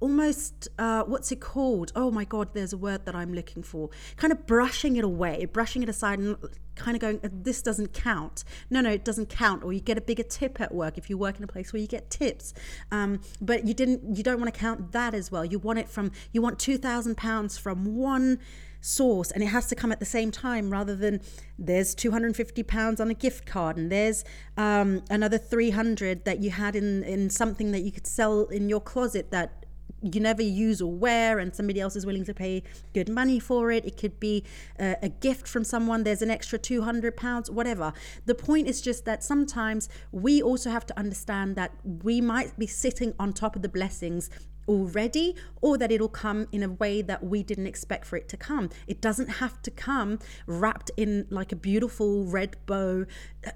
almost 0.00 0.68
uh, 0.78 1.02
what's 1.04 1.32
it 1.32 1.40
called? 1.40 1.92
Oh 1.94 2.10
my 2.10 2.24
god 2.24 2.54
there's 2.54 2.72
a 2.72 2.78
word 2.78 3.04
that 3.06 3.14
i'm 3.14 3.32
looking 3.34 3.62
for. 3.62 3.90
Kind 4.16 4.32
of 4.32 4.46
brushing 4.46 4.96
it 4.96 5.04
away 5.04 5.44
brushing 5.46 5.82
it 5.82 5.88
aside 5.88 6.18
and 6.18 6.36
kind 6.74 6.96
of 6.96 7.00
going 7.00 7.20
this 7.22 7.62
doesn't 7.62 7.92
count. 7.92 8.44
No 8.70 8.80
no 8.80 8.90
it 8.90 9.04
doesn't 9.04 9.28
count. 9.28 9.64
Or 9.64 9.72
you 9.72 9.80
get 9.80 9.98
a 9.98 10.00
bigger 10.00 10.22
tip 10.22 10.60
at 10.60 10.74
work 10.74 10.98
if 10.98 11.10
you 11.10 11.18
work 11.18 11.38
in 11.38 11.44
a 11.44 11.48
place 11.48 11.72
where 11.72 11.80
you 11.80 11.88
get 11.88 12.10
tips. 12.10 12.54
Um, 12.90 13.20
but 13.40 13.66
you 13.66 13.74
didn't 13.74 14.16
you 14.16 14.22
don't 14.22 14.40
want 14.40 14.52
to 14.52 14.58
count 14.58 14.92
that 14.92 15.14
as 15.14 15.30
well. 15.30 15.44
You 15.44 15.58
want 15.58 15.78
it 15.78 15.88
from 15.88 16.12
you 16.32 16.42
want 16.42 16.58
2000 16.58 17.16
pounds 17.16 17.58
from 17.58 17.96
one 17.96 18.38
source 18.80 19.30
and 19.30 19.42
it 19.42 19.46
has 19.46 19.66
to 19.66 19.74
come 19.74 19.90
at 19.90 19.98
the 19.98 20.06
same 20.06 20.30
time 20.30 20.70
rather 20.70 20.94
than 20.94 21.20
there's 21.58 21.94
250 21.94 22.62
pounds 22.62 23.00
on 23.00 23.10
a 23.10 23.14
gift 23.14 23.44
card 23.44 23.76
and 23.76 23.90
there's 23.90 24.24
um, 24.56 25.02
another 25.10 25.38
300 25.38 26.24
that 26.24 26.40
you 26.40 26.50
had 26.50 26.76
in 26.76 27.02
in 27.02 27.28
something 27.30 27.72
that 27.72 27.80
you 27.80 27.90
could 27.90 28.06
sell 28.06 28.44
in 28.44 28.68
your 28.68 28.80
closet 28.80 29.30
that 29.30 29.57
you 30.02 30.20
never 30.20 30.42
use 30.42 30.80
or 30.80 30.92
wear 30.92 31.38
and 31.38 31.54
somebody 31.54 31.80
else 31.80 31.96
is 31.96 32.06
willing 32.06 32.24
to 32.24 32.34
pay 32.34 32.62
good 32.94 33.08
money 33.08 33.38
for 33.38 33.70
it. 33.70 33.84
It 33.84 33.96
could 33.96 34.18
be 34.20 34.44
a, 34.78 34.96
a 35.02 35.08
gift 35.08 35.48
from 35.48 35.64
someone 35.64 36.04
there's 36.04 36.22
an 36.22 36.30
extra 36.30 36.58
200 36.58 37.16
pounds 37.16 37.50
whatever. 37.50 37.92
The 38.26 38.34
point 38.34 38.68
is 38.68 38.80
just 38.80 39.04
that 39.04 39.24
sometimes 39.24 39.88
we 40.12 40.42
also 40.42 40.70
have 40.70 40.86
to 40.86 40.98
understand 40.98 41.56
that 41.56 41.72
we 42.02 42.20
might 42.20 42.58
be 42.58 42.66
sitting 42.66 43.14
on 43.18 43.32
top 43.32 43.56
of 43.56 43.62
the 43.62 43.68
blessings 43.68 44.30
already 44.68 45.34
or 45.60 45.76
that 45.78 45.90
it'll 45.90 46.08
come 46.08 46.46
in 46.52 46.62
a 46.62 46.68
way 46.68 47.02
that 47.02 47.24
we 47.24 47.42
didn't 47.42 47.66
expect 47.66 48.06
for 48.06 48.16
it 48.16 48.28
to 48.28 48.36
come. 48.36 48.70
It 48.86 49.00
doesn't 49.00 49.28
have 49.28 49.60
to 49.62 49.70
come 49.70 50.18
wrapped 50.46 50.90
in 50.96 51.26
like 51.30 51.52
a 51.52 51.56
beautiful 51.56 52.24
red 52.24 52.56
bow, 52.66 53.06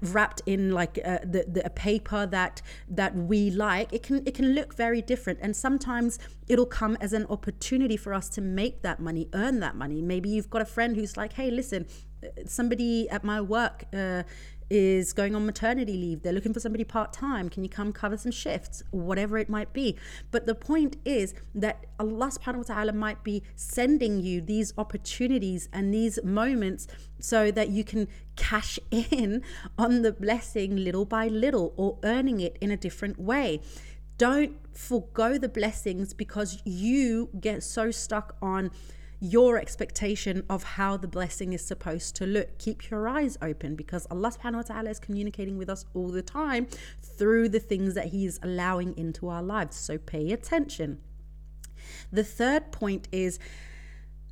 wrapped 0.01 0.41
in 0.45 0.71
like 0.71 0.97
a, 0.97 1.13
uh, 1.13 1.19
the, 1.23 1.45
the, 1.47 1.65
a 1.65 1.69
paper 1.69 2.25
that 2.25 2.61
that 2.89 3.15
we 3.15 3.51
like. 3.51 3.93
It 3.93 4.03
can 4.03 4.23
it 4.25 4.33
can 4.33 4.53
look 4.53 4.75
very 4.75 5.01
different 5.01 5.39
and 5.41 5.55
sometimes 5.55 6.19
it'll 6.47 6.65
come 6.65 6.97
as 6.99 7.13
an 7.13 7.25
opportunity 7.29 7.97
for 7.97 8.13
us 8.13 8.27
to 8.29 8.41
make 8.41 8.81
that 8.81 8.99
money, 8.99 9.29
earn 9.33 9.59
that 9.61 9.75
money. 9.75 10.01
Maybe 10.01 10.29
you've 10.29 10.49
got 10.49 10.61
a 10.61 10.65
friend 10.65 10.95
who's 10.95 11.15
like, 11.15 11.33
"Hey, 11.33 11.49
listen, 11.51 11.85
uh, 12.23 12.27
somebody 12.45 13.09
at 13.09 13.23
my 13.23 13.41
work 13.41 13.85
uh, 13.93 14.23
is 14.69 15.13
going 15.13 15.35
on 15.35 15.45
maternity 15.45 15.93
leave. 15.93 16.23
They're 16.23 16.33
looking 16.33 16.53
for 16.53 16.59
somebody 16.59 16.83
part 16.83 17.13
time. 17.13 17.49
Can 17.49 17.63
you 17.63 17.69
come 17.69 17.93
cover 17.93 18.17
some 18.17 18.31
shifts? 18.31 18.83
Whatever 18.91 19.37
it 19.37 19.49
might 19.49 19.73
be. 19.73 19.97
But 20.31 20.45
the 20.45 20.55
point 20.55 20.97
is 21.05 21.33
that 21.55 21.85
Allah 21.99 22.27
subhanahu 22.27 22.57
wa 22.69 22.75
ta'ala 22.75 22.93
might 22.93 23.23
be 23.23 23.43
sending 23.55 24.19
you 24.19 24.41
these 24.41 24.73
opportunities 24.77 25.69
and 25.71 25.93
these 25.93 26.19
moments 26.23 26.87
so 27.19 27.51
that 27.51 27.69
you 27.69 27.83
can 27.83 28.07
cash 28.35 28.79
in 28.91 29.41
on 29.77 30.01
the 30.01 30.11
blessing 30.11 30.75
little 30.77 31.05
by 31.05 31.27
little 31.27 31.73
or 31.77 31.97
earning 32.03 32.39
it 32.39 32.57
in 32.61 32.71
a 32.71 32.77
different 32.77 33.19
way. 33.19 33.61
Don't 34.17 34.55
forego 34.75 35.37
the 35.37 35.49
blessings 35.49 36.13
because 36.13 36.61
you 36.65 37.29
get 37.39 37.63
so 37.63 37.91
stuck 37.91 38.35
on 38.41 38.71
your 39.23 39.57
expectation 39.57 40.43
of 40.49 40.63
how 40.63 40.97
the 40.97 41.07
blessing 41.07 41.53
is 41.53 41.65
supposed 41.65 42.13
to 42.13 42.25
look. 42.25 42.57
Keep 42.57 42.89
your 42.89 43.07
eyes 43.07 43.37
open 43.41 43.73
because 43.73 44.05
Allah 44.11 44.31
subhanahu 44.31 44.55
wa 44.55 44.61
ta'ala 44.63 44.89
is 44.89 44.99
communicating 44.99 45.57
with 45.57 45.69
us 45.69 45.85
all 45.93 46.09
the 46.09 46.21
time 46.21 46.67
through 47.01 47.47
the 47.47 47.59
things 47.61 47.93
that 47.93 48.07
He 48.07 48.25
is 48.25 48.37
allowing 48.43 48.97
into 48.97 49.29
our 49.29 49.41
lives. 49.41 49.77
So 49.77 49.97
pay 49.97 50.33
attention. 50.33 50.99
The 52.11 52.25
third 52.25 52.73
point 52.73 53.07
is 53.13 53.39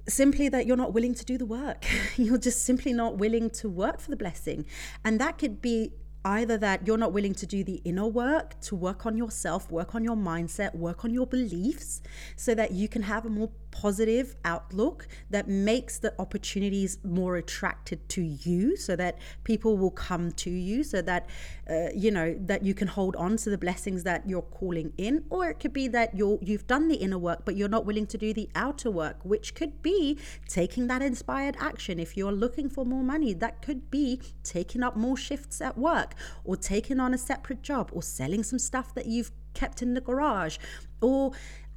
simply 0.10 0.50
that 0.50 0.66
you're 0.66 0.76
not 0.76 0.94
willing 0.94 1.16
to 1.16 1.24
do 1.24 1.38
the 1.38 1.46
work. 1.46 1.86
You're 2.18 2.40
just 2.40 2.66
simply 2.66 2.92
not 2.92 3.18
willing 3.18 3.50
to 3.52 3.70
work 3.70 4.02
for 4.02 4.10
the 4.10 4.18
blessing. 4.18 4.66
And 5.06 5.22
that 5.22 5.38
could 5.38 5.62
be 5.62 5.94
either 6.24 6.58
that 6.58 6.86
you're 6.88 6.98
not 6.98 7.14
willing 7.14 7.34
to 7.34 7.46
do 7.46 7.64
the 7.64 7.82
inner 7.84 8.06
work 8.06 8.60
to 8.62 8.76
work 8.76 9.06
on 9.06 9.18
yourself, 9.18 9.72
work 9.72 9.96
on 9.96 10.04
your 10.04 10.16
mindset, 10.16 10.76
work 10.76 11.04
on 11.04 11.14
your 11.14 11.26
beliefs 11.26 12.02
so 12.36 12.54
that 12.54 12.72
you 12.72 12.88
can 12.88 13.04
have 13.04 13.26
a 13.26 13.30
more 13.30 13.50
positive 13.72 14.36
outlook 14.46 15.08
that 15.30 15.48
makes 15.48 15.98
the 16.00 16.14
opportunities 16.20 17.00
more 17.04 17.38
attracted 17.38 18.08
to 18.10 18.22
you 18.22 18.76
so 18.76 18.96
that 18.96 19.18
people 19.44 19.78
will 19.78 19.92
come 19.92 20.32
to 20.32 20.50
you 20.50 20.84
so 20.84 21.02
that 21.02 21.28
uh, 21.70 21.88
you 21.96 22.12
know 22.12 22.36
that 22.40 22.64
you 22.64 22.74
can 22.74 22.88
hold 22.88 23.16
on 23.16 23.38
to 23.38 23.50
the 23.50 23.58
blessings 23.58 24.04
that 24.04 24.28
you're 24.28 24.42
calling 24.42 24.94
in. 24.98 25.24
Or 25.30 25.50
it 25.50 25.60
could 25.60 25.74
be 25.74 25.88
that 25.90 26.16
you're 26.16 26.38
you've 26.42 26.68
done 26.68 26.88
the 26.88 26.96
inner 26.96 27.18
work 27.18 27.46
but 27.46 27.56
you're 27.56 27.70
not 27.70 27.86
willing 27.86 28.06
to 28.08 28.18
do 28.18 28.34
the 28.34 28.50
outer 28.56 28.92
work 28.92 29.18
which 29.24 29.56
could 29.56 29.82
be 29.82 30.20
taking 30.48 30.88
that 30.88 31.02
inspired 31.02 31.56
action. 31.60 32.00
If 32.00 32.18
you're 32.18 32.32
looking 32.32 32.70
for 32.70 32.86
more 32.86 33.04
money 33.04 33.34
that 33.34 33.62
could 33.62 33.90
be 33.90 34.22
taking 34.44 34.84
up 34.84 34.96
more 34.96 35.18
shifts 35.18 35.62
at 35.62 35.78
work 35.78 36.16
or 36.44 36.56
taking 36.58 37.00
on 37.00 37.14
a 37.14 37.18
separate 37.18 37.62
job 37.62 37.90
or 37.94 38.04
selling 38.04 38.44
some 38.44 38.60
stuff 38.60 38.94
that 38.94 39.06
you've 39.06 39.32
kept 39.54 39.82
in 39.82 39.94
the 39.94 40.02
garage 40.02 40.58
or 41.02 41.32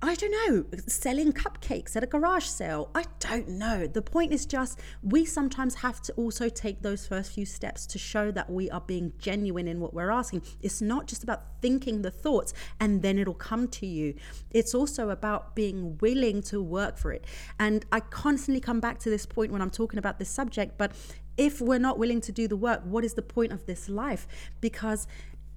I 0.07 0.15
don't 0.17 0.33
know, 0.47 0.67
selling 0.87 1.33
cupcakes 1.33 1.97
at 1.97 2.05
a 2.05 2.07
garage 2.07 2.45
sale. 2.45 2.91
I 2.95 3.05
don't 3.21 3.49
know. 3.49 3.87
The 3.87 4.03
point 4.03 4.35
is 4.35 4.45
just 4.45 4.79
we 5.03 5.25
sometimes 5.25 5.77
have 5.77 6.03
to 6.03 6.13
also 6.13 6.51
take 6.51 6.83
those 6.83 7.07
first 7.07 7.33
few 7.33 7.47
steps 7.47 7.87
to 7.87 7.99
show 7.99 8.31
that 8.33 8.51
we 8.51 8.71
are 8.71 8.83
being 8.83 9.15
genuine 9.19 9.67
in 9.67 9.81
what 9.81 9.95
we're 9.95 10.11
asking. 10.11 10.43
It's 10.61 10.83
not 10.83 11.07
just 11.07 11.23
about 11.23 11.45
thinking 11.63 12.03
the 12.03 12.11
thoughts 12.11 12.53
and 12.81 13.01
then 13.01 13.19
it'll 13.19 13.33
come 13.33 13.67
to 13.69 13.87
you. 13.87 14.15
It's 14.51 14.75
also 14.75 15.09
about 15.09 15.57
being 15.57 15.97
willing 16.03 16.43
to 16.43 16.63
work 16.63 16.99
for 16.99 17.11
it. 17.11 17.25
And 17.59 17.87
I 17.91 18.01
constantly 18.01 18.61
come 18.61 18.81
back 18.81 18.99
to 19.01 19.11
this 19.11 19.25
point 19.25 19.53
when 19.53 19.63
I'm 19.63 19.71
talking 19.71 19.99
about 19.99 20.19
this 20.19 20.29
subject, 20.29 20.77
but 20.77 20.93
if 21.39 21.63
we're 21.63 21.79
not 21.79 21.99
willing 21.99 22.21
to 22.21 22.31
do 22.31 22.47
the 22.47 22.57
work, 22.59 22.83
what 22.85 23.05
is 23.07 23.15
the 23.15 23.23
point 23.23 23.53
of 23.53 23.65
this 23.65 23.89
life? 23.89 24.29
Because 24.61 25.07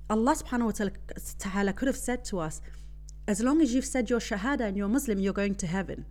Allah 0.10 0.36
subhanahu 0.36 0.80
wa 0.80 0.90
ta'ala 1.38 1.74
could 1.74 1.88
have 1.88 1.98
said 1.98 2.24
to 2.26 2.40
us, 2.40 2.62
as 3.28 3.42
long 3.44 3.62
as 3.62 3.74
you've 3.74 3.86
said 3.86 4.10
your 4.10 4.20
shahada 4.20 4.62
and 4.62 4.78
you're 4.78 4.88
Muslim, 4.88 5.20
you're 5.20 5.34
going 5.34 5.56
to 5.56 5.68
heaven. 5.68 6.06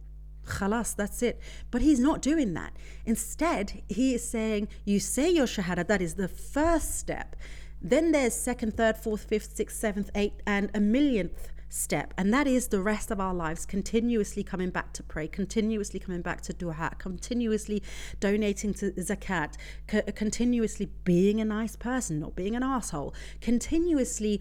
Khalas, 0.45 0.95
that's 0.95 1.23
it. 1.23 1.41
But 1.71 1.83
he's 1.83 1.99
not 1.99 2.23
doing 2.23 2.55
that. 2.55 2.73
Instead, 3.05 3.83
he 3.89 4.15
is 4.15 4.29
saying, 4.29 4.69
you 4.85 5.01
say 5.01 5.31
your 5.31 5.47
shahada, 5.47 5.87
that 5.89 6.03
is 6.03 6.15
the 6.15 6.29
first 6.29 6.99
step. 6.99 7.35
Then 7.81 8.13
there's 8.13 8.35
second, 8.35 8.77
third, 8.77 8.97
fourth, 8.97 9.25
fifth, 9.25 9.57
sixth, 9.57 9.79
seventh, 9.79 10.11
eighth, 10.15 10.41
and 10.47 10.71
a 10.75 10.81
millionth 10.81 11.51
step. 11.69 12.15
And 12.17 12.33
that 12.33 12.47
is 12.47 12.69
the 12.69 12.81
rest 12.81 13.11
of 13.11 13.21
our 13.21 13.35
lives 13.35 13.67
continuously 13.67 14.43
coming 14.43 14.71
back 14.71 14.93
to 14.95 15.03
pray, 15.03 15.29
continuously 15.29 16.01
coming 16.01 16.23
back 16.23 16.41
to 16.43 16.53
dua, 16.53 16.93
continuously 16.99 17.83
donating 18.21 18.75
to 18.75 18.93
zakat, 18.93 19.55
co- 19.87 20.03
continuously 20.15 20.91
being 21.05 21.41
a 21.41 21.45
nice 21.45 21.77
person, 21.77 22.21
not 22.21 22.37
being 22.37 22.57
an 22.57 22.63
asshole, 22.63 23.15
continuously 23.41 24.41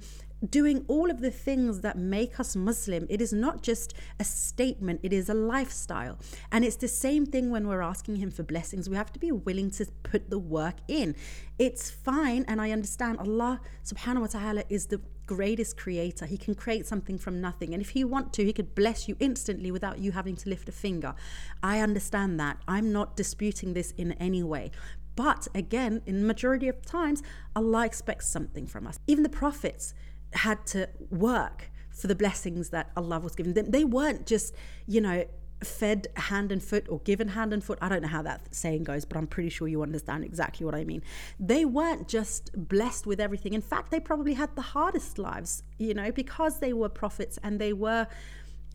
doing 0.50 0.86
all 0.88 1.10
of 1.10 1.22
the 1.22 1.32
things 1.32 1.82
that 1.82 1.98
make 1.98 2.40
us 2.40 2.56
Muslim. 2.56 3.08
It 3.10 3.22
is 3.22 3.34
not 3.34 3.64
just 3.64 3.94
a 4.20 4.24
statement, 4.24 5.00
it 5.04 5.14
is 5.14 5.30
a 5.30 5.34
lifestyle. 5.34 6.20
And 6.52 6.64
it's 6.66 6.76
the 6.76 6.88
same 6.88 7.26
thing 7.26 7.50
when 7.50 7.68
we're 7.68 7.82
asking 7.82 8.18
Him 8.18 8.32
for 8.32 8.44
blessings. 8.44 8.90
We 8.90 8.96
have 8.96 9.14
to 9.14 9.20
be 9.20 9.32
willing 9.32 9.72
to 9.72 9.86
put 10.04 10.30
the 10.30 10.40
work 10.40 10.76
in. 10.88 11.16
It's 11.58 11.90
fine, 11.90 12.46
and 12.48 12.62
I 12.62 12.72
understand 12.72 13.20
Allah 13.20 13.62
subhanahu 13.84 14.22
wa 14.22 14.28
ta'ala 14.28 14.64
is 14.70 14.88
the 14.88 15.02
greatest 15.26 15.78
creator. 15.78 16.26
He 16.26 16.38
can 16.38 16.56
create 16.56 16.86
something 16.86 17.18
from 17.18 17.42
nothing. 17.42 17.74
And 17.74 17.82
if 17.82 17.90
he 17.90 18.04
want 18.04 18.34
to, 18.34 18.46
he 18.46 18.54
could 18.54 18.76
bless 18.76 19.08
you 19.08 19.16
instantly 19.20 19.72
without 19.72 20.00
you 20.00 20.12
having 20.12 20.36
to 20.38 20.50
lift 20.50 20.70
a 20.70 20.72
finger. 20.72 21.16
I 21.64 21.80
understand 21.80 22.40
that. 22.40 22.58
I'm 22.68 22.92
not 22.92 23.16
disputing 23.16 23.74
this 23.74 23.92
in 23.92 24.14
any 24.14 24.44
way. 24.44 24.72
But 25.16 25.48
again, 25.56 26.02
in 26.06 26.28
majority 26.28 26.68
of 26.68 26.86
times, 26.86 27.24
Allah 27.56 27.86
expects 27.86 28.28
something 28.28 28.68
from 28.68 28.86
us. 28.86 29.00
Even 29.08 29.24
the 29.24 29.30
prophets, 29.30 29.94
had 30.36 30.66
to 30.68 30.90
work 31.10 31.72
for 31.90 32.08
the 32.08 32.16
blessings 32.16 32.70
that 32.70 32.92
Allah 32.96 33.20
was 33.20 33.36
giving 33.36 33.54
them. 33.54 33.72
They 33.72 33.86
weren't 33.86 34.26
just, 34.26 34.54
you 34.86 35.02
know, 35.02 35.26
fed 35.64 36.08
hand 36.16 36.52
and 36.52 36.62
foot 36.62 36.86
or 36.90 37.00
given 37.00 37.30
hand 37.30 37.54
and 37.54 37.64
foot. 37.64 37.80
I 37.82 37.90
don't 37.90 38.02
know 38.02 38.08
how 38.08 38.22
that 38.24 38.54
saying 38.54 38.84
goes, 38.84 39.06
but 39.06 39.18
I'm 39.18 39.28
pretty 39.28 39.50
sure 39.50 39.68
you 39.68 39.82
understand 39.82 40.24
exactly 40.24 40.66
what 40.66 40.76
I 40.76 40.84
mean. 40.84 41.02
They 41.40 41.66
weren't 41.66 42.08
just 42.08 42.52
blessed 42.68 43.08
with 43.08 43.20
everything. 43.20 43.54
In 43.54 43.62
fact, 43.62 43.92
they 43.92 44.00
probably 44.00 44.34
had 44.34 44.56
the 44.56 44.62
hardest 44.62 45.18
lives, 45.18 45.64
you 45.78 45.94
know, 45.94 46.12
because 46.12 46.60
they 46.60 46.74
were 46.74 46.90
prophets 46.90 47.40
and 47.44 47.60
they 47.60 47.74
were 47.74 48.08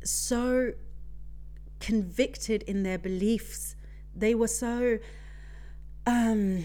so 0.02 0.72
convicted 1.80 2.62
in 2.64 2.82
their 2.82 2.98
beliefs. 2.98 3.76
They 4.14 4.34
were 4.34 4.48
so 4.48 4.98
um 6.06 6.64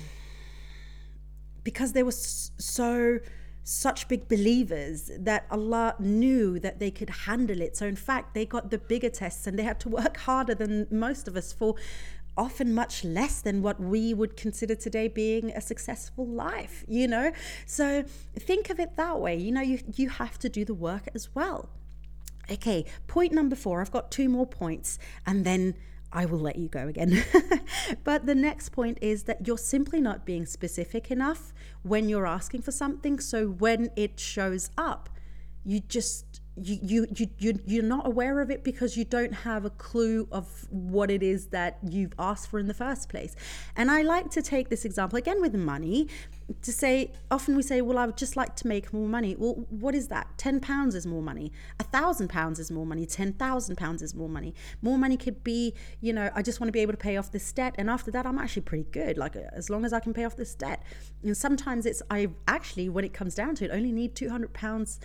because 1.63 1.91
they 1.93 2.03
were 2.03 2.11
so 2.11 3.19
such 3.67 4.07
big 4.07 4.27
believers 4.29 5.09
that 5.17 5.47
Allah 5.49 5.95
knew 5.97 6.59
that 6.59 6.77
they 6.79 6.91
could 6.91 7.09
handle 7.09 7.61
it. 7.61 7.75
So, 7.75 7.87
in 7.87 7.95
fact, 7.95 8.35
they 8.35 8.45
got 8.45 8.69
the 8.69 8.77
bigger 8.77 9.09
tests 9.09 9.47
and 9.47 9.57
they 9.57 9.63
had 9.63 9.79
to 9.81 9.89
work 9.89 10.17
harder 10.17 10.53
than 10.53 10.87
most 10.91 11.27
of 11.27 11.35
us 11.35 11.51
for 11.51 11.75
often 12.37 12.75
much 12.75 13.03
less 13.03 13.41
than 13.41 13.63
what 13.63 13.79
we 13.79 14.13
would 14.13 14.37
consider 14.37 14.75
today 14.75 15.07
being 15.07 15.49
a 15.51 15.61
successful 15.61 16.27
life, 16.27 16.85
you 16.87 17.07
know? 17.07 17.31
So, 17.65 18.05
think 18.37 18.69
of 18.69 18.79
it 18.79 18.95
that 18.97 19.19
way. 19.19 19.35
You 19.35 19.51
know, 19.51 19.61
you, 19.61 19.79
you 19.95 20.09
have 20.09 20.37
to 20.39 20.49
do 20.49 20.63
the 20.63 20.75
work 20.75 21.09
as 21.15 21.33
well. 21.33 21.69
Okay, 22.51 22.85
point 23.07 23.33
number 23.33 23.55
four. 23.55 23.81
I've 23.81 23.91
got 23.91 24.11
two 24.11 24.29
more 24.29 24.45
points 24.45 24.99
and 25.25 25.43
then 25.43 25.73
I 26.11 26.25
will 26.25 26.39
let 26.39 26.57
you 26.57 26.67
go 26.67 26.87
again. 26.87 27.23
but 28.03 28.25
the 28.25 28.35
next 28.35 28.69
point 28.69 28.97
is 29.01 29.23
that 29.23 29.47
you're 29.47 29.57
simply 29.57 29.99
not 30.01 30.25
being 30.25 30.45
specific 30.45 31.11
enough 31.11 31.53
when 31.83 32.09
you're 32.09 32.27
asking 32.27 32.61
for 32.61 32.71
something. 32.71 33.19
So 33.19 33.47
when 33.47 33.91
it 33.95 34.19
shows 34.19 34.69
up, 34.77 35.09
you 35.63 35.79
just 35.79 36.41
you, 36.61 36.79
you 36.81 37.07
you 37.15 37.27
you 37.37 37.59
you're 37.65 37.83
not 37.83 38.07
aware 38.07 38.39
of 38.39 38.49
it 38.49 38.63
because 38.63 38.95
you 38.95 39.03
don't 39.03 39.33
have 39.33 39.65
a 39.65 39.69
clue 39.69 40.27
of 40.31 40.65
what 40.69 41.11
it 41.11 41.21
is 41.21 41.47
that 41.47 41.77
you've 41.83 42.13
asked 42.17 42.49
for 42.49 42.59
in 42.59 42.67
the 42.67 42.73
first 42.73 43.09
place. 43.09 43.35
And 43.75 43.91
I 43.91 44.03
like 44.03 44.31
to 44.31 44.41
take 44.41 44.69
this 44.69 44.85
example 44.85 45.17
again 45.17 45.41
with 45.41 45.53
money 45.53 46.07
to 46.61 46.71
say 46.71 47.11
often 47.31 47.55
we 47.55 47.63
say 47.63 47.81
well 47.81 47.97
i 47.97 48.05
would 48.05 48.17
just 48.17 48.37
like 48.37 48.55
to 48.55 48.67
make 48.67 48.93
more 48.93 49.07
money. 49.07 49.35
Well 49.37 49.65
what 49.69 49.95
is 49.95 50.07
that? 50.09 50.37
10 50.37 50.61
pounds 50.61 50.95
is 50.95 51.05
more 51.05 51.21
money. 51.21 51.51
A 51.79 51.83
thousand 51.83 52.29
pounds 52.29 52.57
is 52.59 52.71
more 52.71 52.85
money. 52.85 53.05
10,000 53.05 53.75
pounds 53.75 54.01
is 54.01 54.15
more 54.15 54.29
money. 54.29 54.53
More 54.81 54.97
money 54.97 55.17
could 55.17 55.43
be 55.43 55.73
you 55.99 56.13
know 56.13 56.29
i 56.35 56.41
just 56.41 56.61
want 56.61 56.69
to 56.69 56.71
be 56.71 56.79
able 56.79 56.93
to 56.93 56.97
pay 56.97 57.17
off 57.17 57.31
this 57.31 57.51
debt 57.51 57.75
and 57.77 57.89
after 57.89 58.11
that 58.11 58.25
i'm 58.25 58.39
actually 58.39 58.61
pretty 58.61 58.87
good. 58.91 59.17
Like 59.17 59.35
uh, 59.35 59.41
as 59.51 59.69
long 59.69 59.83
as 59.83 59.91
i 59.91 59.99
can 59.99 60.13
pay 60.13 60.23
off 60.23 60.37
this 60.37 60.55
debt. 60.55 60.83
And 61.21 61.35
sometimes 61.35 61.85
it's 61.85 62.01
i 62.09 62.29
actually 62.47 62.87
when 62.87 63.03
it 63.03 63.13
comes 63.13 63.35
down 63.35 63.55
to 63.55 63.65
it 63.65 63.71
only 63.71 63.91
need 63.91 64.15
200 64.15 64.53
pounds 64.53 65.01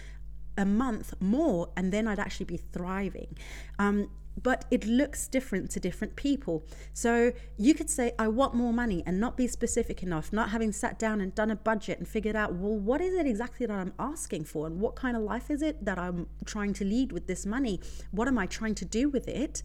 a 0.56 0.64
month 0.64 1.14
more 1.20 1.70
and 1.76 1.92
then 1.92 2.06
I'd 2.06 2.18
actually 2.18 2.46
be 2.46 2.56
thriving. 2.56 3.36
Um, 3.78 4.10
but 4.42 4.64
it 4.70 4.86
looks 4.86 5.28
different 5.28 5.70
to 5.72 5.80
different 5.80 6.16
people. 6.16 6.64
So 6.92 7.32
you 7.58 7.74
could 7.74 7.90
say, 7.90 8.12
I 8.18 8.28
want 8.28 8.54
more 8.54 8.72
money 8.72 9.02
and 9.06 9.20
not 9.20 9.36
be 9.36 9.46
specific 9.46 10.02
enough, 10.02 10.32
not 10.32 10.50
having 10.50 10.72
sat 10.72 10.98
down 10.98 11.20
and 11.20 11.34
done 11.34 11.50
a 11.50 11.56
budget 11.56 11.98
and 11.98 12.08
figured 12.08 12.36
out, 12.36 12.54
well, 12.54 12.76
what 12.76 13.00
is 13.00 13.14
it 13.14 13.26
exactly 13.26 13.66
that 13.66 13.76
I'm 13.76 13.92
asking 13.98 14.44
for? 14.44 14.66
And 14.66 14.80
what 14.80 14.96
kind 14.96 15.16
of 15.16 15.22
life 15.22 15.50
is 15.50 15.62
it 15.62 15.84
that 15.84 15.98
I'm 15.98 16.26
trying 16.44 16.72
to 16.74 16.84
lead 16.84 17.12
with 17.12 17.26
this 17.26 17.44
money? 17.44 17.80
What 18.12 18.28
am 18.28 18.38
I 18.38 18.46
trying 18.46 18.74
to 18.76 18.84
do 18.84 19.08
with 19.08 19.28
it? 19.28 19.62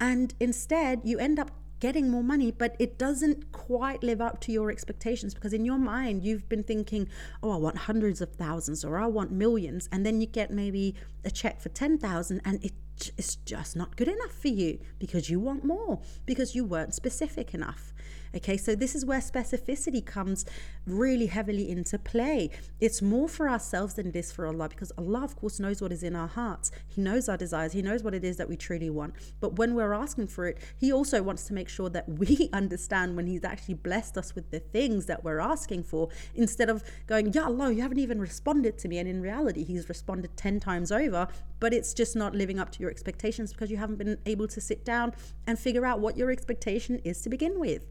And 0.00 0.34
instead, 0.40 1.02
you 1.04 1.18
end 1.18 1.38
up 1.38 1.50
getting 1.80 2.10
more 2.10 2.22
money, 2.22 2.50
but 2.50 2.76
it 2.78 2.98
doesn't 2.98 3.52
quite 3.52 4.02
live 4.02 4.20
up 4.20 4.40
to 4.42 4.52
your 4.52 4.70
expectations 4.70 5.34
because 5.34 5.52
in 5.52 5.64
your 5.64 5.78
mind 5.78 6.24
you've 6.24 6.48
been 6.48 6.62
thinking, 6.62 7.08
oh, 7.42 7.52
I 7.52 7.56
want 7.56 7.76
hundreds 7.76 8.20
of 8.20 8.32
thousands 8.34 8.84
or 8.84 8.98
I 8.98 9.06
want 9.06 9.30
millions, 9.30 9.88
and 9.92 10.04
then 10.04 10.20
you 10.20 10.26
get 10.26 10.50
maybe 10.50 10.94
a 11.24 11.30
check 11.30 11.60
for 11.60 11.68
10,000 11.68 12.40
and 12.44 12.64
it 12.64 12.72
it's 13.16 13.36
just 13.36 13.76
not 13.76 13.96
good 13.96 14.08
enough 14.08 14.32
for 14.32 14.48
you 14.48 14.78
because 14.98 15.30
you 15.30 15.38
want 15.38 15.64
more 15.64 16.00
because 16.26 16.56
you 16.56 16.64
weren't 16.64 16.94
specific 16.94 17.54
enough. 17.54 17.94
Okay, 18.38 18.56
so 18.56 18.76
this 18.76 18.94
is 18.94 19.04
where 19.04 19.18
specificity 19.18 20.04
comes 20.04 20.44
really 20.86 21.26
heavily 21.26 21.68
into 21.68 21.98
play. 21.98 22.50
It's 22.78 23.02
more 23.02 23.28
for 23.28 23.50
ourselves 23.50 23.94
than 23.94 24.06
it 24.06 24.14
is 24.14 24.30
for 24.30 24.46
Allah 24.46 24.68
because 24.68 24.92
Allah, 24.96 25.24
of 25.24 25.34
course, 25.34 25.58
knows 25.58 25.82
what 25.82 25.90
is 25.90 26.04
in 26.04 26.14
our 26.14 26.28
hearts. 26.28 26.70
He 26.86 27.02
knows 27.02 27.28
our 27.28 27.36
desires, 27.36 27.72
He 27.72 27.82
knows 27.82 28.04
what 28.04 28.14
it 28.14 28.24
is 28.24 28.36
that 28.36 28.48
we 28.48 28.56
truly 28.56 28.90
want. 28.90 29.14
But 29.40 29.56
when 29.56 29.74
we're 29.74 29.92
asking 29.92 30.28
for 30.28 30.46
it, 30.46 30.58
He 30.78 30.92
also 30.92 31.20
wants 31.20 31.46
to 31.46 31.52
make 31.52 31.68
sure 31.68 31.90
that 31.90 32.08
we 32.20 32.48
understand 32.52 33.16
when 33.16 33.26
He's 33.26 33.42
actually 33.42 33.74
blessed 33.74 34.16
us 34.16 34.36
with 34.36 34.52
the 34.52 34.60
things 34.60 35.06
that 35.06 35.24
we're 35.24 35.40
asking 35.40 35.82
for 35.82 36.08
instead 36.36 36.70
of 36.70 36.84
going, 37.08 37.32
Ya 37.32 37.44
Allah, 37.44 37.72
you 37.72 37.82
haven't 37.82 37.98
even 37.98 38.20
responded 38.20 38.78
to 38.78 38.88
me. 38.88 38.98
And 38.98 39.08
in 39.08 39.20
reality, 39.20 39.64
He's 39.64 39.88
responded 39.88 40.36
10 40.36 40.60
times 40.60 40.92
over, 40.92 41.26
but 41.60 41.72
it's 41.72 41.94
just 41.94 42.16
not 42.16 42.34
living 42.34 42.58
up 42.58 42.70
to 42.72 42.80
your 42.80 42.90
expectations 42.90 43.52
because 43.52 43.70
you 43.70 43.76
haven't 43.76 43.96
been 43.96 44.18
able 44.26 44.48
to 44.48 44.60
sit 44.60 44.84
down 44.84 45.14
and 45.46 45.58
figure 45.58 45.84
out 45.84 46.00
what 46.00 46.16
your 46.16 46.30
expectation 46.30 47.00
is 47.04 47.20
to 47.22 47.28
begin 47.28 47.58
with. 47.58 47.86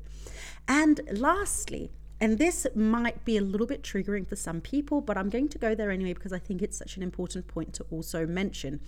And 0.67 1.01
lastly, 1.12 1.91
and 2.19 2.39
this 2.39 2.65
might 2.74 3.24
be 3.25 3.38
a 3.38 3.41
little 3.41 3.67
bit 3.67 3.83
triggering 3.83 4.27
for 4.27 4.36
some 4.36 4.59
people, 4.59 5.01
but 5.01 5.17
I'm 5.17 5.29
going 5.29 5.50
to 5.50 5.59
go 5.59 5.75
there 5.75 5.91
anyway 5.91 6.13
because 6.13 6.33
I 6.33 6.39
think 6.39 6.62
it's 6.62 6.77
such 6.77 6.97
an 6.97 7.03
important 7.03 7.47
point 7.47 7.74
to 7.75 7.86
also 7.91 8.25
mention. 8.25 8.79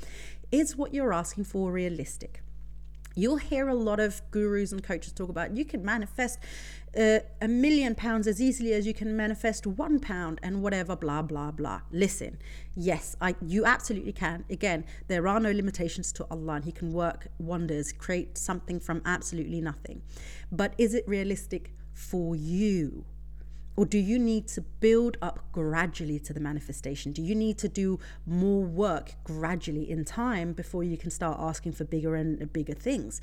Is 0.52 0.76
what 0.76 0.94
you're 0.94 1.14
asking 1.14 1.44
for 1.44 1.72
realistic? 1.72 2.42
You'll 3.20 3.38
hear 3.38 3.68
a 3.68 3.74
lot 3.74 4.00
of 4.00 4.22
gurus 4.32 4.72
and 4.72 4.82
coaches 4.82 5.12
talk 5.12 5.30
about 5.30 5.56
you 5.56 5.66
can 5.66 5.84
manifest 5.84 6.40
uh, 6.98 7.20
a 7.42 7.48
million 7.48 7.94
pounds 7.94 8.28
as 8.28 8.42
easily 8.42 8.72
as 8.74 8.88
you 8.88 8.94
can 8.94 9.16
manifest 9.16 9.68
one 9.68 10.00
pound 10.00 10.40
and 10.42 10.62
whatever, 10.62 10.96
blah, 10.96 11.22
blah, 11.22 11.52
blah. 11.52 11.82
Listen, 11.92 12.38
yes, 12.76 13.18
I, 13.20 13.36
you 13.46 13.66
absolutely 13.66 14.14
can. 14.14 14.46
Again, 14.50 14.86
there 15.08 15.28
are 15.28 15.40
no 15.40 15.52
limitations 15.52 16.12
to 16.14 16.26
Allah 16.32 16.54
and 16.54 16.66
He 16.66 16.72
can 16.72 16.94
work 16.94 17.28
wonders, 17.38 17.92
create 17.92 18.38
something 18.38 18.80
from 18.80 19.02
absolutely 19.06 19.60
nothing. 19.60 20.02
But 20.52 20.74
is 20.78 20.94
it 20.94 21.04
realistic 21.06 21.74
for 21.94 22.36
you? 22.36 23.06
Or 23.80 23.86
do 23.86 23.98
you 23.98 24.20
need 24.20 24.46
to 24.50 24.62
build 24.62 25.16
up 25.22 25.40
gradually 25.54 26.20
to 26.20 26.34
the 26.34 26.42
manifestation? 26.42 27.14
Do 27.14 27.22
you 27.22 27.34
need 27.34 27.58
to 27.60 27.70
do 27.70 27.98
more 28.26 28.62
work 28.62 29.14
gradually 29.24 29.90
in 29.90 30.04
time 30.04 30.52
before 30.52 30.84
you 30.84 30.98
can 30.98 31.10
start 31.10 31.38
asking 31.40 31.72
for 31.72 31.86
bigger 31.86 32.18
and 32.18 32.52
bigger 32.52 32.74
things? 32.74 33.22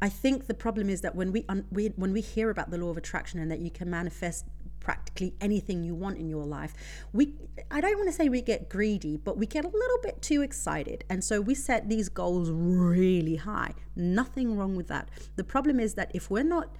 I 0.00 0.08
think 0.08 0.46
the 0.46 0.54
problem 0.54 0.88
is 0.88 1.00
that 1.00 1.16
when 1.16 1.32
we, 1.32 1.44
un- 1.48 1.66
we 1.72 1.88
when 1.96 2.12
we 2.12 2.20
hear 2.20 2.50
about 2.50 2.70
the 2.70 2.78
law 2.78 2.90
of 2.90 2.96
attraction 2.96 3.40
and 3.40 3.50
that 3.50 3.58
you 3.58 3.68
can 3.68 3.90
manifest 3.90 4.44
practically 4.78 5.34
anything 5.40 5.82
you 5.82 5.96
want 5.96 6.16
in 6.16 6.28
your 6.28 6.44
life 6.44 6.72
we 7.12 7.34
i 7.72 7.80
don't 7.80 7.96
want 7.96 8.08
to 8.08 8.12
say 8.12 8.28
we 8.28 8.40
get 8.40 8.68
greedy 8.68 9.16
but 9.16 9.36
we 9.36 9.44
get 9.44 9.64
a 9.64 9.68
little 9.68 9.98
bit 10.00 10.22
too 10.22 10.42
excited 10.42 11.02
and 11.10 11.24
so 11.24 11.40
we 11.40 11.56
set 11.56 11.88
these 11.88 12.08
goals 12.08 12.50
really 12.52 13.34
high 13.34 13.74
nothing 13.96 14.56
wrong 14.56 14.76
with 14.76 14.86
that 14.86 15.08
the 15.34 15.42
problem 15.42 15.80
is 15.80 15.94
that 15.94 16.08
if 16.14 16.30
we're 16.30 16.44
not 16.44 16.76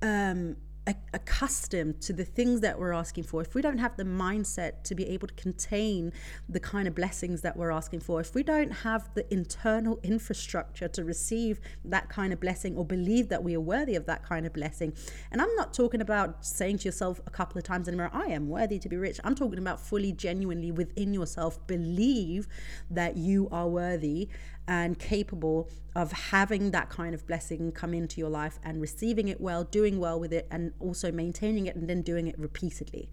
um 0.00 0.56
accustomed 0.86 2.00
to 2.00 2.12
the 2.12 2.24
things 2.24 2.60
that 2.60 2.78
we're 2.78 2.92
asking 2.92 3.24
for, 3.24 3.40
if 3.42 3.54
we 3.54 3.62
don't 3.62 3.78
have 3.78 3.96
the 3.96 4.04
mindset 4.04 4.82
to 4.84 4.94
be 4.94 5.06
able 5.08 5.28
to 5.28 5.34
contain 5.34 6.12
the 6.48 6.60
kind 6.60 6.88
of 6.88 6.94
blessings 6.94 7.42
that 7.42 7.56
we're 7.56 7.70
asking 7.70 8.00
for, 8.00 8.20
if 8.20 8.34
we 8.34 8.42
don't 8.42 8.70
have 8.70 9.08
the 9.14 9.32
internal 9.32 10.00
infrastructure 10.02 10.88
to 10.88 11.04
receive 11.04 11.60
that 11.84 12.08
kind 12.08 12.32
of 12.32 12.40
blessing 12.40 12.76
or 12.76 12.84
believe 12.84 13.28
that 13.28 13.44
we 13.44 13.54
are 13.54 13.60
worthy 13.60 13.94
of 13.94 14.06
that 14.06 14.24
kind 14.24 14.46
of 14.46 14.52
blessing, 14.52 14.92
and 15.30 15.40
I'm 15.40 15.54
not 15.56 15.74
talking 15.74 16.00
about 16.00 16.44
saying 16.44 16.78
to 16.78 16.84
yourself 16.86 17.20
a 17.26 17.30
couple 17.30 17.58
of 17.58 17.64
times 17.64 17.86
in 17.86 17.94
a 17.94 17.96
mirror, 17.96 18.10
I 18.12 18.26
am 18.26 18.48
worthy 18.48 18.78
to 18.78 18.88
be 18.88 18.96
rich. 18.96 19.20
I'm 19.22 19.34
talking 19.34 19.58
about 19.58 19.80
fully, 19.80 20.12
genuinely 20.12 20.72
within 20.72 21.12
yourself 21.12 21.64
believe 21.66 22.48
that 22.90 23.16
you 23.16 23.48
are 23.52 23.68
worthy 23.68 24.28
and 24.68 24.98
capable 24.98 25.68
of 25.96 26.12
having 26.12 26.70
that 26.70 26.88
kind 26.88 27.14
of 27.14 27.26
blessing 27.26 27.72
come 27.72 27.92
into 27.92 28.20
your 28.20 28.30
life 28.30 28.58
and 28.62 28.80
receiving 28.80 29.28
it 29.28 29.40
well, 29.40 29.64
doing 29.64 29.98
well 29.98 30.18
with 30.20 30.32
it, 30.32 30.46
and 30.50 30.72
also 30.78 31.10
maintaining 31.10 31.66
it 31.66 31.74
and 31.76 31.88
then 31.88 32.02
doing 32.02 32.26
it 32.28 32.38
repeatedly. 32.38 33.08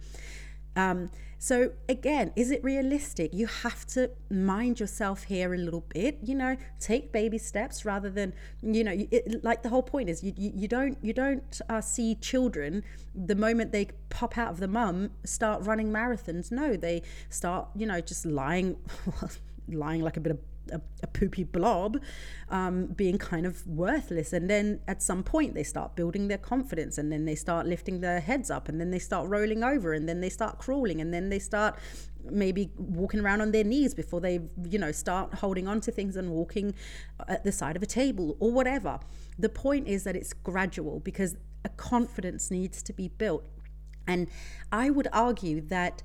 Um, 0.78 1.10
so 1.40 1.72
again, 1.90 2.32
is 2.36 2.52
it 2.52 2.64
realistic? 2.64 3.34
You 3.34 3.48
have 3.48 3.86
to 3.88 4.12
mind 4.30 4.80
yourself 4.80 5.24
here 5.24 5.54
a 5.54 5.58
little 5.58 5.86
bit. 5.90 6.20
You 6.24 6.36
know, 6.36 6.56
take 6.80 7.12
baby 7.12 7.38
steps 7.38 7.84
rather 7.84 8.10
than 8.10 8.34
you 8.62 8.84
know. 8.84 8.94
It, 8.96 9.44
like 9.44 9.64
the 9.64 9.70
whole 9.70 9.84
point 9.84 10.10
is, 10.10 10.24
you 10.24 10.34
you, 10.38 10.52
you 10.56 10.68
don't 10.68 10.98
you 11.02 11.14
don't 11.14 11.62
uh, 11.70 11.82
see 11.82 12.16
children 12.16 12.84
the 13.14 13.36
moment 13.36 13.72
they 13.72 13.90
pop 14.10 14.38
out 14.38 14.50
of 14.50 14.60
the 14.60 14.68
mum 14.68 15.12
start 15.26 15.64
running 15.64 15.92
marathons. 15.92 16.52
No, 16.52 16.76
they 16.76 17.02
start 17.30 17.70
you 17.76 17.86
know 17.86 18.00
just 18.02 18.26
lying, 18.26 18.78
lying 19.68 20.02
like 20.02 20.18
a 20.18 20.20
bit 20.20 20.32
of 20.32 20.40
a, 20.72 20.82
a 21.04 21.08
poopy 21.08 21.44
blob 21.44 22.00
um, 22.50 22.88
being 22.88 23.18
kind 23.18 23.46
of 23.46 23.66
worthless. 23.68 24.34
And 24.34 24.50
then 24.50 24.82
at 24.88 25.02
some 25.02 25.24
point 25.24 25.54
they 25.54 25.64
start 25.64 25.96
building 25.96 26.28
their 26.28 26.38
confidence 26.38 26.98
and 26.98 27.12
then 27.12 27.26
they 27.26 27.36
start 27.36 27.66
lifting 27.66 28.02
their 28.02 28.20
heads 28.20 28.50
up 28.50 28.70
and 28.70 28.80
then 28.80 28.92
they 28.92 29.00
start 29.00 29.30
rolling 29.30 29.64
over 29.64 29.94
and 29.94 30.08
then 30.08 30.22
they 30.22 30.30
start 30.30 30.58
crawling 30.58 31.02
and 31.02 31.14
then 31.14 31.30
they 31.30 31.40
start 31.40 31.78
maybe 32.30 32.72
walking 32.78 33.20
around 33.20 33.42
on 33.42 33.52
their 33.52 33.64
knees 33.64 33.94
before 33.94 34.20
they 34.20 34.40
you 34.70 34.78
know 34.78 34.92
start 34.92 35.36
holding 35.36 35.66
on 35.66 35.80
to 35.80 35.92
things 35.92 36.18
and 36.18 36.30
walking 36.30 36.74
at 37.28 37.44
the 37.46 37.52
side 37.52 37.76
of 37.76 37.84
a 37.84 37.86
table 37.86 38.38
or 38.40 38.52
whatever. 38.52 39.00
The 39.40 39.50
point 39.50 39.88
is 39.88 40.04
that 40.04 40.16
it's 40.16 40.34
gradual 40.34 41.00
because 41.00 41.38
a 41.64 41.70
confidence 41.70 42.52
needs 42.52 42.82
to 42.84 42.94
be 42.94 43.08
built. 43.08 43.46
And 44.08 44.30
i 44.72 44.90
would 44.90 45.08
argue 45.12 45.60
that 45.62 46.02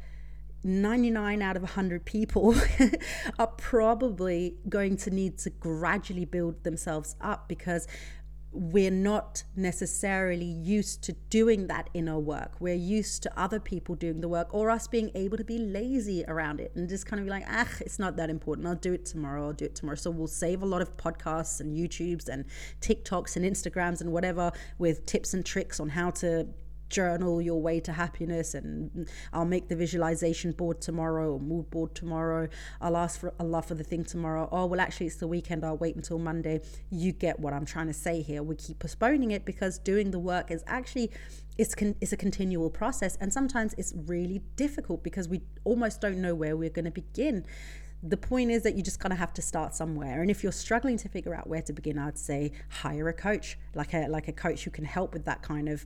99 0.65 1.43
out 1.43 1.57
of 1.57 1.63
100 1.63 2.05
people 2.05 2.55
are 3.39 3.47
probably 3.47 4.57
going 4.69 4.97
to 4.99 5.11
need 5.11 5.39
to 5.39 5.51
gradually 5.51 6.25
build 6.25 6.63
themselves 6.65 7.17
up 7.21 7.49
because 7.49 7.87
we're 8.55 8.91
not 8.91 9.45
necessarily 9.57 10.45
used 10.45 11.03
to 11.03 11.13
doing 11.31 11.69
that 11.69 11.89
inner 11.95 12.19
work. 12.19 12.53
We're 12.61 12.75
used 12.75 13.23
to 13.23 13.41
other 13.41 13.59
people 13.59 13.95
doing 13.95 14.21
the 14.21 14.29
work 14.29 14.53
or 14.53 14.71
us 14.71 14.87
being 14.87 15.11
able 15.15 15.39
to 15.39 15.45
be 15.45 15.57
lazy 15.57 16.23
around 16.29 16.61
it 16.61 16.71
and 16.75 16.87
just 16.87 17.07
kind 17.07 17.19
of 17.19 17.25
be 17.25 17.31
like, 17.31 17.45
ah, 17.49 17.69
it's 17.81 17.99
not 17.99 18.17
that 18.17 18.29
important. 18.29 18.67
I'll 18.67 18.75
do 18.75 18.93
it 18.93 19.07
tomorrow. 19.07 19.47
I'll 19.47 19.53
do 19.55 19.65
it 19.65 19.75
tomorrow. 19.75 19.97
So 19.97 20.11
we'll 20.11 20.27
save 20.27 20.63
a 20.63 20.67
lot 20.67 20.83
of 20.83 20.97
podcasts 20.99 21.61
and 21.61 21.75
YouTubes 21.75 22.29
and 22.29 22.45
TikToks 22.83 23.37
and 23.37 23.45
Instagrams 23.45 24.03
and 24.03 24.13
whatever 24.13 24.53
with 24.79 25.07
tips 25.07 25.33
and 25.33 25.47
tricks 25.47 25.81
on 25.81 25.89
how 25.89 26.11
to 26.11 26.49
journal 26.93 27.41
your 27.43 27.61
way 27.61 27.81
to 27.81 27.93
happiness 27.93 28.55
and 28.55 29.09
I'll 29.33 29.47
make 29.47 29.69
the 29.69 29.75
visualization 29.75 30.53
board 30.53 30.81
tomorrow 30.81 31.33
or 31.33 31.41
mood 31.41 31.71
board 31.71 31.95
tomorrow. 31.95 32.49
I'll 32.81 32.97
ask 32.97 33.19
for 33.19 33.35
Allah 33.41 33.63
for 33.63 33.75
the 33.75 33.83
thing 33.83 34.05
tomorrow. 34.05 34.49
Oh, 34.53 34.67
well, 34.67 34.81
actually, 34.81 35.07
it's 35.07 35.17
the 35.17 35.27
weekend. 35.27 35.65
I'll 35.65 35.79
wait 35.79 35.97
until 35.97 36.19
Monday. 36.19 36.61
You 36.91 37.13
get 37.13 37.41
what 37.41 37.53
I'm 37.53 37.65
trying 37.65 37.89
to 37.89 37.95
say 37.95 38.21
here. 38.21 38.43
We 38.43 38.55
keep 38.55 38.79
postponing 38.79 39.31
it 39.31 39.45
because 39.45 39.79
doing 39.79 40.11
the 40.11 40.21
work 40.21 40.51
is 40.51 40.63
actually 40.67 41.11
it's, 41.59 41.75
con- 41.75 41.97
it's 42.01 42.13
a 42.13 42.17
continual 42.17 42.71
process 42.71 43.17
and 43.21 43.33
sometimes 43.33 43.75
it's 43.77 43.93
really 44.07 44.43
difficult 44.57 45.03
because 45.03 45.29
we 45.29 45.43
almost 45.65 46.01
don't 46.01 46.19
know 46.19 46.35
where 46.35 46.57
we're 46.57 46.71
going 46.71 46.85
to 46.85 46.91
begin 46.91 47.45
the 48.03 48.17
point 48.17 48.51
is 48.51 48.63
that 48.63 48.75
you 48.77 48.83
just 48.83 49.01
kind 49.01 49.13
of 49.13 49.19
have 49.19 49.33
to 49.35 49.43
start 49.43 49.75
somewhere. 49.75 50.23
And 50.23 50.31
if 50.31 50.43
you're 50.43 50.53
struggling 50.53 50.97
to 50.99 51.09
figure 51.09 51.35
out 51.35 51.49
where 51.49 51.63
to 51.63 51.73
begin 51.73 51.99
i'd 51.99 52.19
say 52.19 52.53
hire 52.69 53.09
a 53.09 53.13
coach 53.13 53.59
like 53.75 53.95
a 53.95 54.07
like 54.09 54.29
a 54.29 54.33
coach 54.33 54.65
who 54.65 54.71
can 54.71 54.85
help 54.85 55.13
with 55.13 55.25
that 55.25 55.43
kind 55.43 55.69
of 55.69 55.85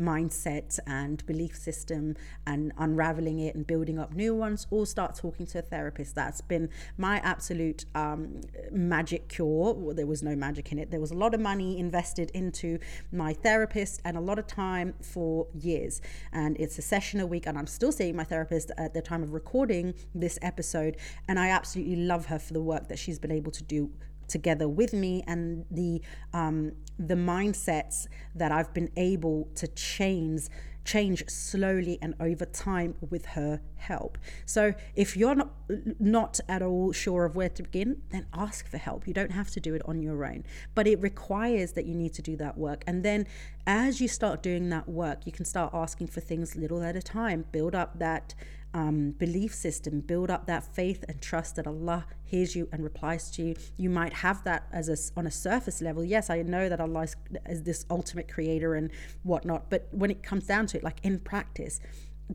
mindset 0.00 0.78
and 0.86 1.24
belief 1.26 1.56
system 1.56 2.16
and 2.46 2.72
unraveling 2.78 3.38
it 3.40 3.54
and 3.54 3.66
building 3.66 3.98
up 3.98 4.14
new 4.14 4.34
ones 4.34 4.66
or 4.70 4.86
start 4.86 5.14
talking 5.14 5.46
to 5.46 5.58
a 5.58 5.62
therapist. 5.62 6.14
That's 6.14 6.40
been 6.40 6.68
my 6.96 7.18
absolute 7.18 7.84
um, 7.94 8.40
magic 8.70 9.28
cure. 9.28 9.74
Well, 9.74 9.94
there 9.94 10.06
was 10.06 10.22
no 10.22 10.34
magic 10.36 10.72
in 10.72 10.78
it. 10.78 10.90
There 10.90 11.00
was 11.00 11.10
a 11.10 11.16
lot 11.16 11.34
of 11.34 11.40
money 11.40 11.78
invested 11.78 12.30
into 12.30 12.78
my 13.12 13.32
therapist 13.32 14.00
and 14.04 14.16
a 14.16 14.20
lot 14.20 14.38
of 14.38 14.46
time 14.46 14.94
for 15.02 15.46
years. 15.54 16.00
And 16.32 16.56
it's 16.58 16.78
a 16.78 16.82
session 16.82 17.20
a 17.20 17.26
week 17.26 17.46
and 17.46 17.58
i'm 17.58 17.66
still 17.66 17.92
seeing 17.92 18.16
my 18.16 18.24
therapist 18.24 18.70
at 18.78 18.94
the 18.94 19.02
time 19.02 19.22
of 19.22 19.32
recording 19.32 19.94
this 20.14 20.38
episode. 20.42 20.96
And 21.28 21.38
i 21.38 21.48
absolutely 21.54 21.96
love 21.96 22.26
her 22.26 22.38
for 22.38 22.52
the 22.52 22.62
work 22.62 22.88
that 22.88 22.98
she's 22.98 23.18
been 23.18 23.32
able 23.32 23.52
to 23.52 23.62
do 23.62 23.90
together 24.28 24.68
with 24.68 24.92
me 24.92 25.22
and 25.26 25.64
the 25.70 26.00
um, 26.32 26.72
the 26.98 27.14
mindsets 27.14 28.06
that 28.34 28.50
I've 28.52 28.72
been 28.72 28.90
able 28.96 29.48
to 29.56 29.66
change 29.68 30.48
change 30.84 31.26
slowly 31.30 31.98
and 32.02 32.14
over 32.20 32.44
time 32.44 32.94
with 33.08 33.24
her 33.26 33.60
help. 33.76 34.18
So 34.44 34.74
if 34.94 35.16
you're 35.16 35.34
not 35.34 35.50
not 35.98 36.40
at 36.48 36.62
all 36.62 36.92
sure 36.92 37.24
of 37.24 37.36
where 37.36 37.48
to 37.48 37.62
begin, 37.62 38.02
then 38.10 38.26
ask 38.34 38.68
for 38.68 38.76
help. 38.76 39.08
You 39.08 39.14
don't 39.14 39.32
have 39.32 39.50
to 39.52 39.60
do 39.60 39.74
it 39.74 39.82
on 39.86 40.02
your 40.02 40.24
own, 40.24 40.44
but 40.74 40.86
it 40.86 41.00
requires 41.00 41.72
that 41.72 41.86
you 41.86 41.94
need 41.94 42.12
to 42.14 42.22
do 42.22 42.36
that 42.36 42.58
work. 42.58 42.84
And 42.86 43.02
then 43.02 43.26
as 43.66 44.00
you 44.00 44.08
start 44.08 44.42
doing 44.42 44.68
that 44.70 44.88
work, 44.88 45.26
you 45.26 45.32
can 45.32 45.46
start 45.46 45.70
asking 45.72 46.08
for 46.08 46.20
things 46.20 46.54
little 46.54 46.82
at 46.82 46.96
a 46.96 47.02
time. 47.02 47.46
Build 47.50 47.74
up 47.74 47.98
that 47.98 48.34
um, 48.74 49.12
belief 49.12 49.54
system, 49.54 50.00
build 50.00 50.30
up 50.30 50.46
that 50.46 50.64
faith 50.74 51.04
and 51.08 51.22
trust 51.22 51.56
that 51.56 51.66
Allah 51.66 52.06
hears 52.24 52.56
you 52.56 52.68
and 52.72 52.82
replies 52.82 53.30
to 53.32 53.42
you. 53.42 53.54
You 53.76 53.88
might 53.88 54.12
have 54.12 54.42
that 54.44 54.66
as 54.72 54.88
a, 54.88 55.18
on 55.18 55.26
a 55.26 55.30
surface 55.30 55.80
level. 55.80 56.04
Yes, 56.04 56.28
I 56.28 56.42
know 56.42 56.68
that 56.68 56.80
Allah 56.80 57.04
is, 57.04 57.16
is 57.48 57.62
this 57.62 57.86
ultimate 57.88 58.30
creator 58.30 58.74
and 58.74 58.90
whatnot, 59.22 59.70
but 59.70 59.86
when 59.92 60.10
it 60.10 60.24
comes 60.24 60.46
down 60.46 60.66
to 60.66 60.78
it, 60.78 60.82
like 60.82 60.98
in 61.04 61.20
practice, 61.20 61.80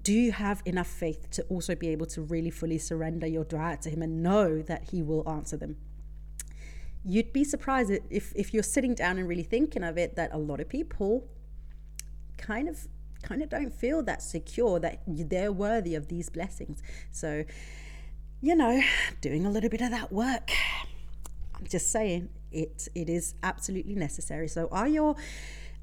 do 0.02 0.14
you 0.14 0.32
have 0.32 0.62
enough 0.66 0.88
faith 0.88 1.30
to 1.32 1.44
also 1.44 1.76
be 1.76 1.90
able 1.90 2.06
to 2.08 2.22
really 2.22 2.52
fully 2.52 2.78
surrender 2.78 3.28
your 3.28 3.44
dua 3.44 3.78
to 3.82 3.90
Him 3.90 4.02
and 4.02 4.24
know 4.24 4.62
that 4.62 4.90
He 4.92 5.02
will 5.02 5.28
answer 5.28 5.58
them? 5.58 5.76
You'd 7.04 7.34
be 7.34 7.44
surprised 7.44 7.92
if, 8.10 8.32
if 8.36 8.54
you're 8.54 8.64
sitting 8.64 8.94
down 8.94 9.18
and 9.18 9.28
really 9.28 9.44
thinking 9.44 9.84
of 9.84 9.98
it 9.98 10.16
that 10.16 10.30
a 10.34 10.38
lot 10.38 10.60
of 10.62 10.70
people 10.70 11.28
kind 12.38 12.70
of 12.70 12.88
kind 13.24 13.42
of 13.42 13.50
don't 13.50 13.74
feel 13.74 14.02
that 14.04 14.22
secure 14.22 14.80
that 14.80 15.02
they're 15.08 15.52
worthy 15.52 15.96
of 15.96 16.08
these 16.08 16.30
blessings. 16.30 16.82
So, 17.12 17.44
you 18.42 18.56
know, 18.56 18.82
doing 19.22 19.46
a 19.46 19.50
little 19.50 19.70
bit 19.70 19.82
of 19.82 19.92
that 19.92 20.12
work. 20.12 20.52
I'm 21.56 21.68
just 21.68 21.92
saying 21.92 22.30
it 22.52 22.88
it 22.96 23.10
is 23.10 23.36
absolutely 23.44 23.96
necessary. 23.96 24.48
So 24.48 24.70
are 24.72 24.88
your 24.88 25.16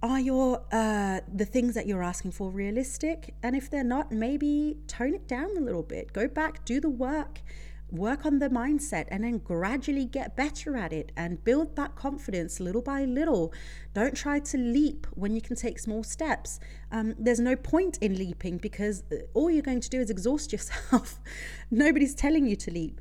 are 0.03 0.21
your 0.21 0.63
uh, 0.73 1.21
the 1.33 1.45
things 1.45 1.75
that 1.75 1.87
you're 1.87 2.03
asking 2.03 2.33
for 2.33 2.51
realistic? 2.51 3.35
And 3.43 3.57
if 3.57 3.71
they're 3.71 3.85
not, 3.85 4.13
maybe 4.13 4.79
tone 4.87 5.15
it 5.15 5.27
down 5.27 5.57
a 5.57 5.61
little 5.61 5.83
bit. 5.83 6.13
Go 6.13 6.29
back, 6.29 6.65
do 6.65 6.81
the 6.81 6.91
work 6.91 7.41
work 7.91 8.27
on 8.27 8.39
the 8.39 8.49
mindset 8.49 9.07
and 9.09 9.25
then 9.25 9.39
gradually 9.39 10.05
get 10.05 10.37
better 10.37 10.77
at 10.77 10.93
it 10.93 11.13
and 11.17 11.43
build 11.45 11.77
that 11.77 11.95
confidence 11.95 12.61
little 12.61 12.83
by 12.83 13.05
little. 13.05 13.53
Don't 13.95 14.17
try 14.17 14.39
to 14.41 14.59
leap 14.59 15.07
when 15.13 15.35
you 15.35 15.41
can 15.41 15.57
take 15.57 15.79
small 15.79 16.03
steps. 16.03 16.59
Um, 16.91 17.15
there's 17.19 17.41
no 17.41 17.57
point 17.57 17.99
in 18.01 18.17
leaping 18.17 18.59
because 18.59 19.05
uh, 19.13 19.17
all 19.35 19.51
you're 19.51 19.63
going 19.63 19.81
to 19.81 19.91
do 19.91 20.01
is 20.01 20.11
exhaust 20.11 20.53
yourself. 20.53 21.21
Nobody's 21.71 22.15
telling 22.15 22.47
you 22.47 22.57
to 22.57 22.71
leap. 22.71 23.01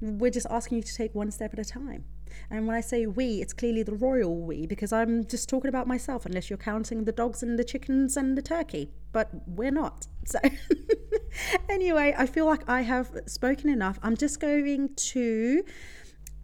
We're 0.00 0.30
just 0.30 0.46
asking 0.50 0.78
you 0.78 0.82
to 0.82 0.94
take 0.94 1.14
one 1.14 1.30
step 1.30 1.52
at 1.52 1.58
a 1.58 1.64
time. 1.64 2.04
And 2.50 2.66
when 2.66 2.76
I 2.76 2.80
say 2.80 3.06
we, 3.06 3.42
it's 3.42 3.52
clearly 3.52 3.82
the 3.82 3.94
royal 3.94 4.36
we 4.36 4.66
because 4.66 4.92
I'm 4.92 5.26
just 5.26 5.48
talking 5.48 5.68
about 5.68 5.86
myself, 5.86 6.26
unless 6.26 6.50
you're 6.50 6.56
counting 6.56 7.04
the 7.04 7.12
dogs 7.12 7.42
and 7.42 7.58
the 7.58 7.64
chickens 7.64 8.16
and 8.16 8.36
the 8.36 8.42
turkey. 8.42 8.90
But 9.12 9.30
we're 9.46 9.70
not. 9.70 10.06
So, 10.24 10.38
anyway, 11.68 12.14
I 12.16 12.26
feel 12.26 12.46
like 12.46 12.68
I 12.68 12.82
have 12.82 13.10
spoken 13.26 13.70
enough. 13.70 13.98
I'm 14.02 14.16
just 14.16 14.40
going 14.40 14.94
to 14.94 15.64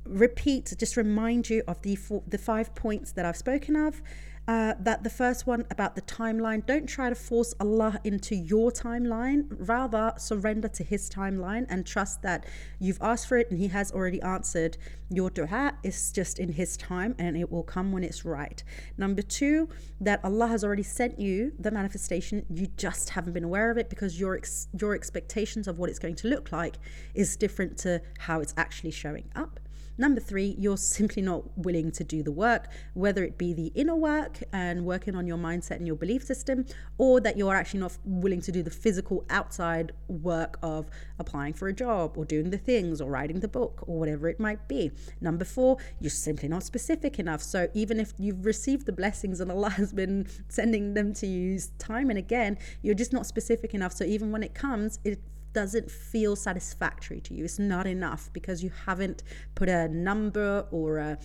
repeat, 0.05 0.74
just 0.79 0.96
remind 0.96 1.51
you 1.51 1.62
of 1.68 1.83
the 1.83 1.96
four, 1.96 2.22
the 2.27 2.38
five 2.38 2.74
points 2.74 3.12
that 3.12 3.24
I've 3.24 3.37
spoken 3.37 3.77
of. 3.77 4.01
Uh, 4.48 4.72
that 4.80 5.04
the 5.04 5.11
first 5.11 5.46
one 5.46 5.66
about 5.70 5.94
the 5.94 6.00
timeline, 6.00 6.64
don't 6.64 6.87
try 6.87 7.11
to 7.11 7.14
force 7.14 7.52
Allah 7.61 8.00
into 8.02 8.34
your 8.34 8.70
timeline. 8.70 9.44
Rather, 9.50 10.14
surrender 10.16 10.68
to 10.68 10.82
His 10.82 11.11
timeline 11.11 11.66
and 11.68 11.84
trust 11.84 12.22
that 12.22 12.46
you've 12.78 12.96
asked 13.02 13.28
for 13.28 13.37
it 13.37 13.50
and 13.50 13.61
He 13.61 13.68
has 13.68 13.92
already 13.92 14.22
answered 14.22 14.78
your 15.11 15.28
dua. 15.28 15.74
It's 15.82 16.11
just 16.12 16.38
in 16.38 16.52
His 16.52 16.78
time 16.78 17.14
and 17.18 17.37
it 17.37 17.52
will 17.52 17.62
come 17.62 17.92
when 17.92 18.02
it's 18.02 18.24
right. 18.24 18.64
Number 18.96 19.20
two, 19.20 19.68
that 20.00 20.24
Allah 20.24 20.46
has 20.46 20.64
already 20.64 20.82
sent 20.82 21.20
you 21.20 21.52
the 21.58 21.70
manifestation. 21.70 22.46
You 22.48 22.68
just 22.78 23.11
haven't 23.11 23.34
been 23.34 23.44
aware 23.44 23.70
of 23.70 23.76
it 23.76 23.90
because 23.90 24.18
your 24.18 24.34
ex- 24.34 24.68
your 24.80 24.94
expectations 24.94 25.68
of 25.68 25.78
what 25.78 25.90
it's 25.90 25.98
going 25.98 26.14
to 26.16 26.28
look 26.28 26.52
like 26.52 26.76
is 27.14 27.37
different 27.37 27.76
to 27.78 28.00
how 28.20 28.40
it's 28.40 28.54
actually 28.56 28.92
showing 28.92 29.28
up. 29.37 29.61
Number 30.00 30.20
three, 30.20 30.54
you're 30.58 30.76
simply 30.76 31.22
not 31.22 31.58
willing 31.58 31.90
to 31.90 32.04
do 32.04 32.22
the 32.22 32.30
work, 32.30 32.68
whether 32.94 33.24
it 33.24 33.37
be 33.37 33.52
the 33.52 33.72
inner 33.74 33.96
work 33.96 34.38
and 34.52 34.87
working 34.87 35.16
on 35.16 35.26
your 35.26 35.37
mindset 35.37 35.72
and 35.72 35.87
your 35.88 35.96
belief 35.96 36.22
system, 36.22 36.66
or 36.98 37.20
that 37.20 37.37
you're 37.37 37.56
actually 37.56 37.80
not 37.80 37.98
willing 38.04 38.40
to 38.42 38.52
do 38.52 38.62
the 38.62 38.70
physical 38.70 39.24
outside 39.28 39.90
work 40.06 40.56
of 40.62 40.88
applying 41.18 41.52
for 41.52 41.66
a 41.66 41.72
job 41.72 42.16
or 42.16 42.24
doing 42.24 42.50
the 42.50 42.58
things 42.58 43.00
or 43.00 43.11
writing 43.11 43.40
the 43.40 43.48
book 43.48 43.82
or 43.88 43.98
whatever 43.98 44.28
it 44.28 44.38
might 44.38 44.68
be. 44.68 44.92
Number 45.20 45.44
four, 45.44 45.78
you're 46.00 46.11
simply 46.11 46.48
not 46.48 46.62
specific 46.62 47.18
enough. 47.18 47.42
So 47.42 47.68
even 47.74 47.98
if 47.98 48.12
you've 48.18 48.46
received 48.46 48.87
the 48.87 48.92
blessings 48.92 49.40
and 49.40 49.50
Allah 49.50 49.70
has 49.70 49.92
been 49.92 50.28
sending 50.48 50.94
them 50.94 51.12
to 51.14 51.26
you 51.26 51.58
time 51.78 52.08
and 52.08 52.18
again, 52.18 52.56
you're 52.82 52.94
just 52.94 53.12
not 53.12 53.26
specific 53.26 53.74
enough. 53.74 53.92
So 53.92 54.04
even 54.04 54.30
when 54.30 54.44
it 54.44 54.54
comes, 54.54 55.00
it 55.04 55.18
doesn't 55.52 55.90
feel 55.90 56.37
satisfactory 56.37 57.20
to 57.22 57.34
you. 57.34 57.44
It's 57.44 57.58
not 57.58 57.87
enough 57.87 58.30
because 58.32 58.62
you 58.62 58.70
haven't 58.87 59.22
put 59.54 59.68
a 59.68 59.88
number 59.88 60.66
or 60.70 60.98
a, 60.98 61.18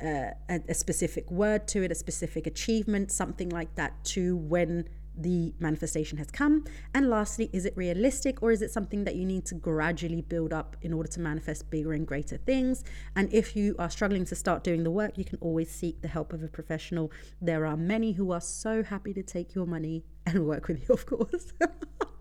a, 0.00 0.34
a 0.68 0.74
specific 0.74 1.30
word 1.30 1.66
to 1.68 1.82
it, 1.82 1.90
a 1.90 1.94
specific 1.94 2.46
achievement, 2.46 3.10
something 3.10 3.48
like 3.48 3.74
that 3.76 4.04
to 4.04 4.36
when 4.36 4.88
the 5.16 5.54
manifestation 5.58 6.18
has 6.18 6.30
come? 6.30 6.64
And 6.92 7.08
lastly, 7.08 7.50
is 7.52 7.64
it 7.64 7.76
realistic 7.76 8.42
or 8.42 8.50
is 8.50 8.62
it 8.62 8.70
something 8.70 9.04
that 9.04 9.14
you 9.14 9.24
need 9.24 9.44
to 9.46 9.54
gradually 9.54 10.22
build 10.22 10.52
up 10.52 10.76
in 10.82 10.92
order 10.92 11.08
to 11.10 11.20
manifest 11.20 11.70
bigger 11.70 11.92
and 11.92 12.06
greater 12.06 12.36
things? 12.36 12.84
And 13.16 13.32
if 13.32 13.56
you 13.56 13.74
are 13.78 13.90
struggling 13.90 14.24
to 14.26 14.34
start 14.34 14.64
doing 14.64 14.84
the 14.84 14.90
work, 14.90 15.16
you 15.18 15.24
can 15.24 15.38
always 15.40 15.70
seek 15.70 16.02
the 16.02 16.08
help 16.08 16.32
of 16.32 16.42
a 16.42 16.48
professional. 16.48 17.12
There 17.40 17.66
are 17.66 17.76
many 17.76 18.12
who 18.12 18.32
are 18.32 18.40
so 18.40 18.82
happy 18.82 19.14
to 19.14 19.22
take 19.22 19.54
your 19.54 19.66
money 19.66 20.04
and 20.26 20.46
work 20.46 20.68
with 20.68 20.88
you, 20.88 20.94
of 20.94 21.06
course. 21.06 21.52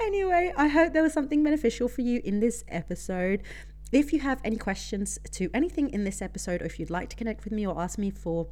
anyway, 0.00 0.52
I 0.56 0.68
hope 0.68 0.92
there 0.92 1.02
was 1.02 1.12
something 1.12 1.42
beneficial 1.42 1.88
for 1.88 2.02
you 2.02 2.20
in 2.24 2.40
this 2.40 2.64
episode. 2.68 3.42
If 3.90 4.12
you 4.12 4.20
have 4.20 4.40
any 4.44 4.56
questions 4.56 5.18
to 5.32 5.50
anything 5.52 5.90
in 5.90 6.04
this 6.04 6.22
episode, 6.22 6.62
or 6.62 6.64
if 6.64 6.78
you'd 6.78 6.90
like 6.90 7.10
to 7.10 7.16
connect 7.16 7.44
with 7.44 7.52
me 7.52 7.66
or 7.66 7.78
ask 7.80 7.98
me 7.98 8.10
for 8.10 8.48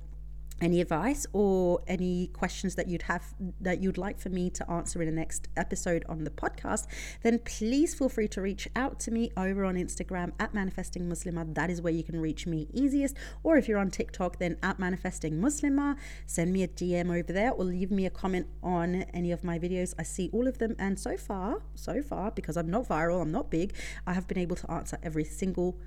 any 0.60 0.80
advice 0.80 1.26
or 1.32 1.80
any 1.86 2.28
questions 2.28 2.74
that 2.74 2.88
you'd 2.88 3.02
have 3.02 3.34
that 3.60 3.80
you'd 3.80 3.98
like 3.98 4.18
for 4.18 4.28
me 4.28 4.50
to 4.50 4.70
answer 4.70 5.00
in 5.00 5.06
the 5.06 5.14
next 5.14 5.48
episode 5.56 6.04
on 6.08 6.24
the 6.24 6.30
podcast, 6.30 6.86
then 7.22 7.38
please 7.40 7.94
feel 7.94 8.08
free 8.08 8.28
to 8.28 8.40
reach 8.40 8.68
out 8.76 9.00
to 9.00 9.10
me 9.10 9.30
over 9.36 9.64
on 9.64 9.74
Instagram 9.74 10.32
at 10.38 10.54
manifesting 10.54 11.08
Muslimah. 11.08 11.54
That 11.54 11.70
is 11.70 11.80
where 11.80 11.92
you 11.92 12.02
can 12.02 12.20
reach 12.20 12.46
me 12.46 12.68
easiest. 12.72 13.16
Or 13.42 13.56
if 13.56 13.68
you're 13.68 13.78
on 13.78 13.90
TikTok, 13.90 14.38
then 14.38 14.56
at 14.62 14.78
manifesting 14.78 15.40
Muslimah, 15.40 15.96
send 16.26 16.52
me 16.52 16.62
a 16.62 16.68
DM 16.68 17.10
over 17.16 17.32
there 17.32 17.52
or 17.52 17.64
leave 17.64 17.90
me 17.90 18.06
a 18.06 18.10
comment 18.10 18.46
on 18.62 19.02
any 19.14 19.32
of 19.32 19.44
my 19.44 19.58
videos. 19.58 19.94
I 19.98 20.02
see 20.02 20.30
all 20.32 20.46
of 20.46 20.58
them, 20.58 20.76
and 20.78 20.98
so 20.98 21.16
far, 21.16 21.62
so 21.74 22.02
far, 22.02 22.30
because 22.30 22.56
I'm 22.56 22.70
not 22.70 22.88
viral, 22.88 23.22
I'm 23.22 23.32
not 23.32 23.50
big, 23.50 23.74
I 24.06 24.12
have 24.12 24.28
been 24.28 24.38
able 24.38 24.56
to 24.56 24.70
answer 24.70 24.98
every 25.02 25.24
single 25.24 25.78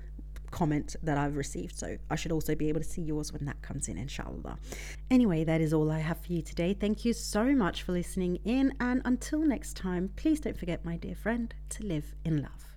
comment 0.54 0.94
that 1.02 1.18
I've 1.18 1.36
received. 1.36 1.76
So 1.76 1.96
I 2.08 2.14
should 2.14 2.30
also 2.30 2.54
be 2.54 2.68
able 2.68 2.80
to 2.80 2.86
see 2.86 3.02
yours 3.02 3.32
when 3.32 3.44
that 3.46 3.60
comes 3.60 3.88
in, 3.88 3.98
inshallah. 3.98 4.56
Anyway, 5.10 5.42
that 5.42 5.60
is 5.60 5.74
all 5.74 5.90
I 5.90 5.98
have 5.98 6.20
for 6.20 6.32
you 6.32 6.42
today. 6.42 6.74
Thank 6.74 7.04
you 7.04 7.12
so 7.12 7.44
much 7.46 7.82
for 7.82 7.90
listening 7.90 8.38
in. 8.44 8.72
And 8.78 9.02
until 9.04 9.40
next 9.40 9.76
time, 9.76 10.10
please 10.14 10.38
don't 10.40 10.56
forget, 10.56 10.84
my 10.84 10.96
dear 10.96 11.16
friend, 11.16 11.52
to 11.70 11.82
live 11.84 12.14
in 12.24 12.40
love. 12.40 12.73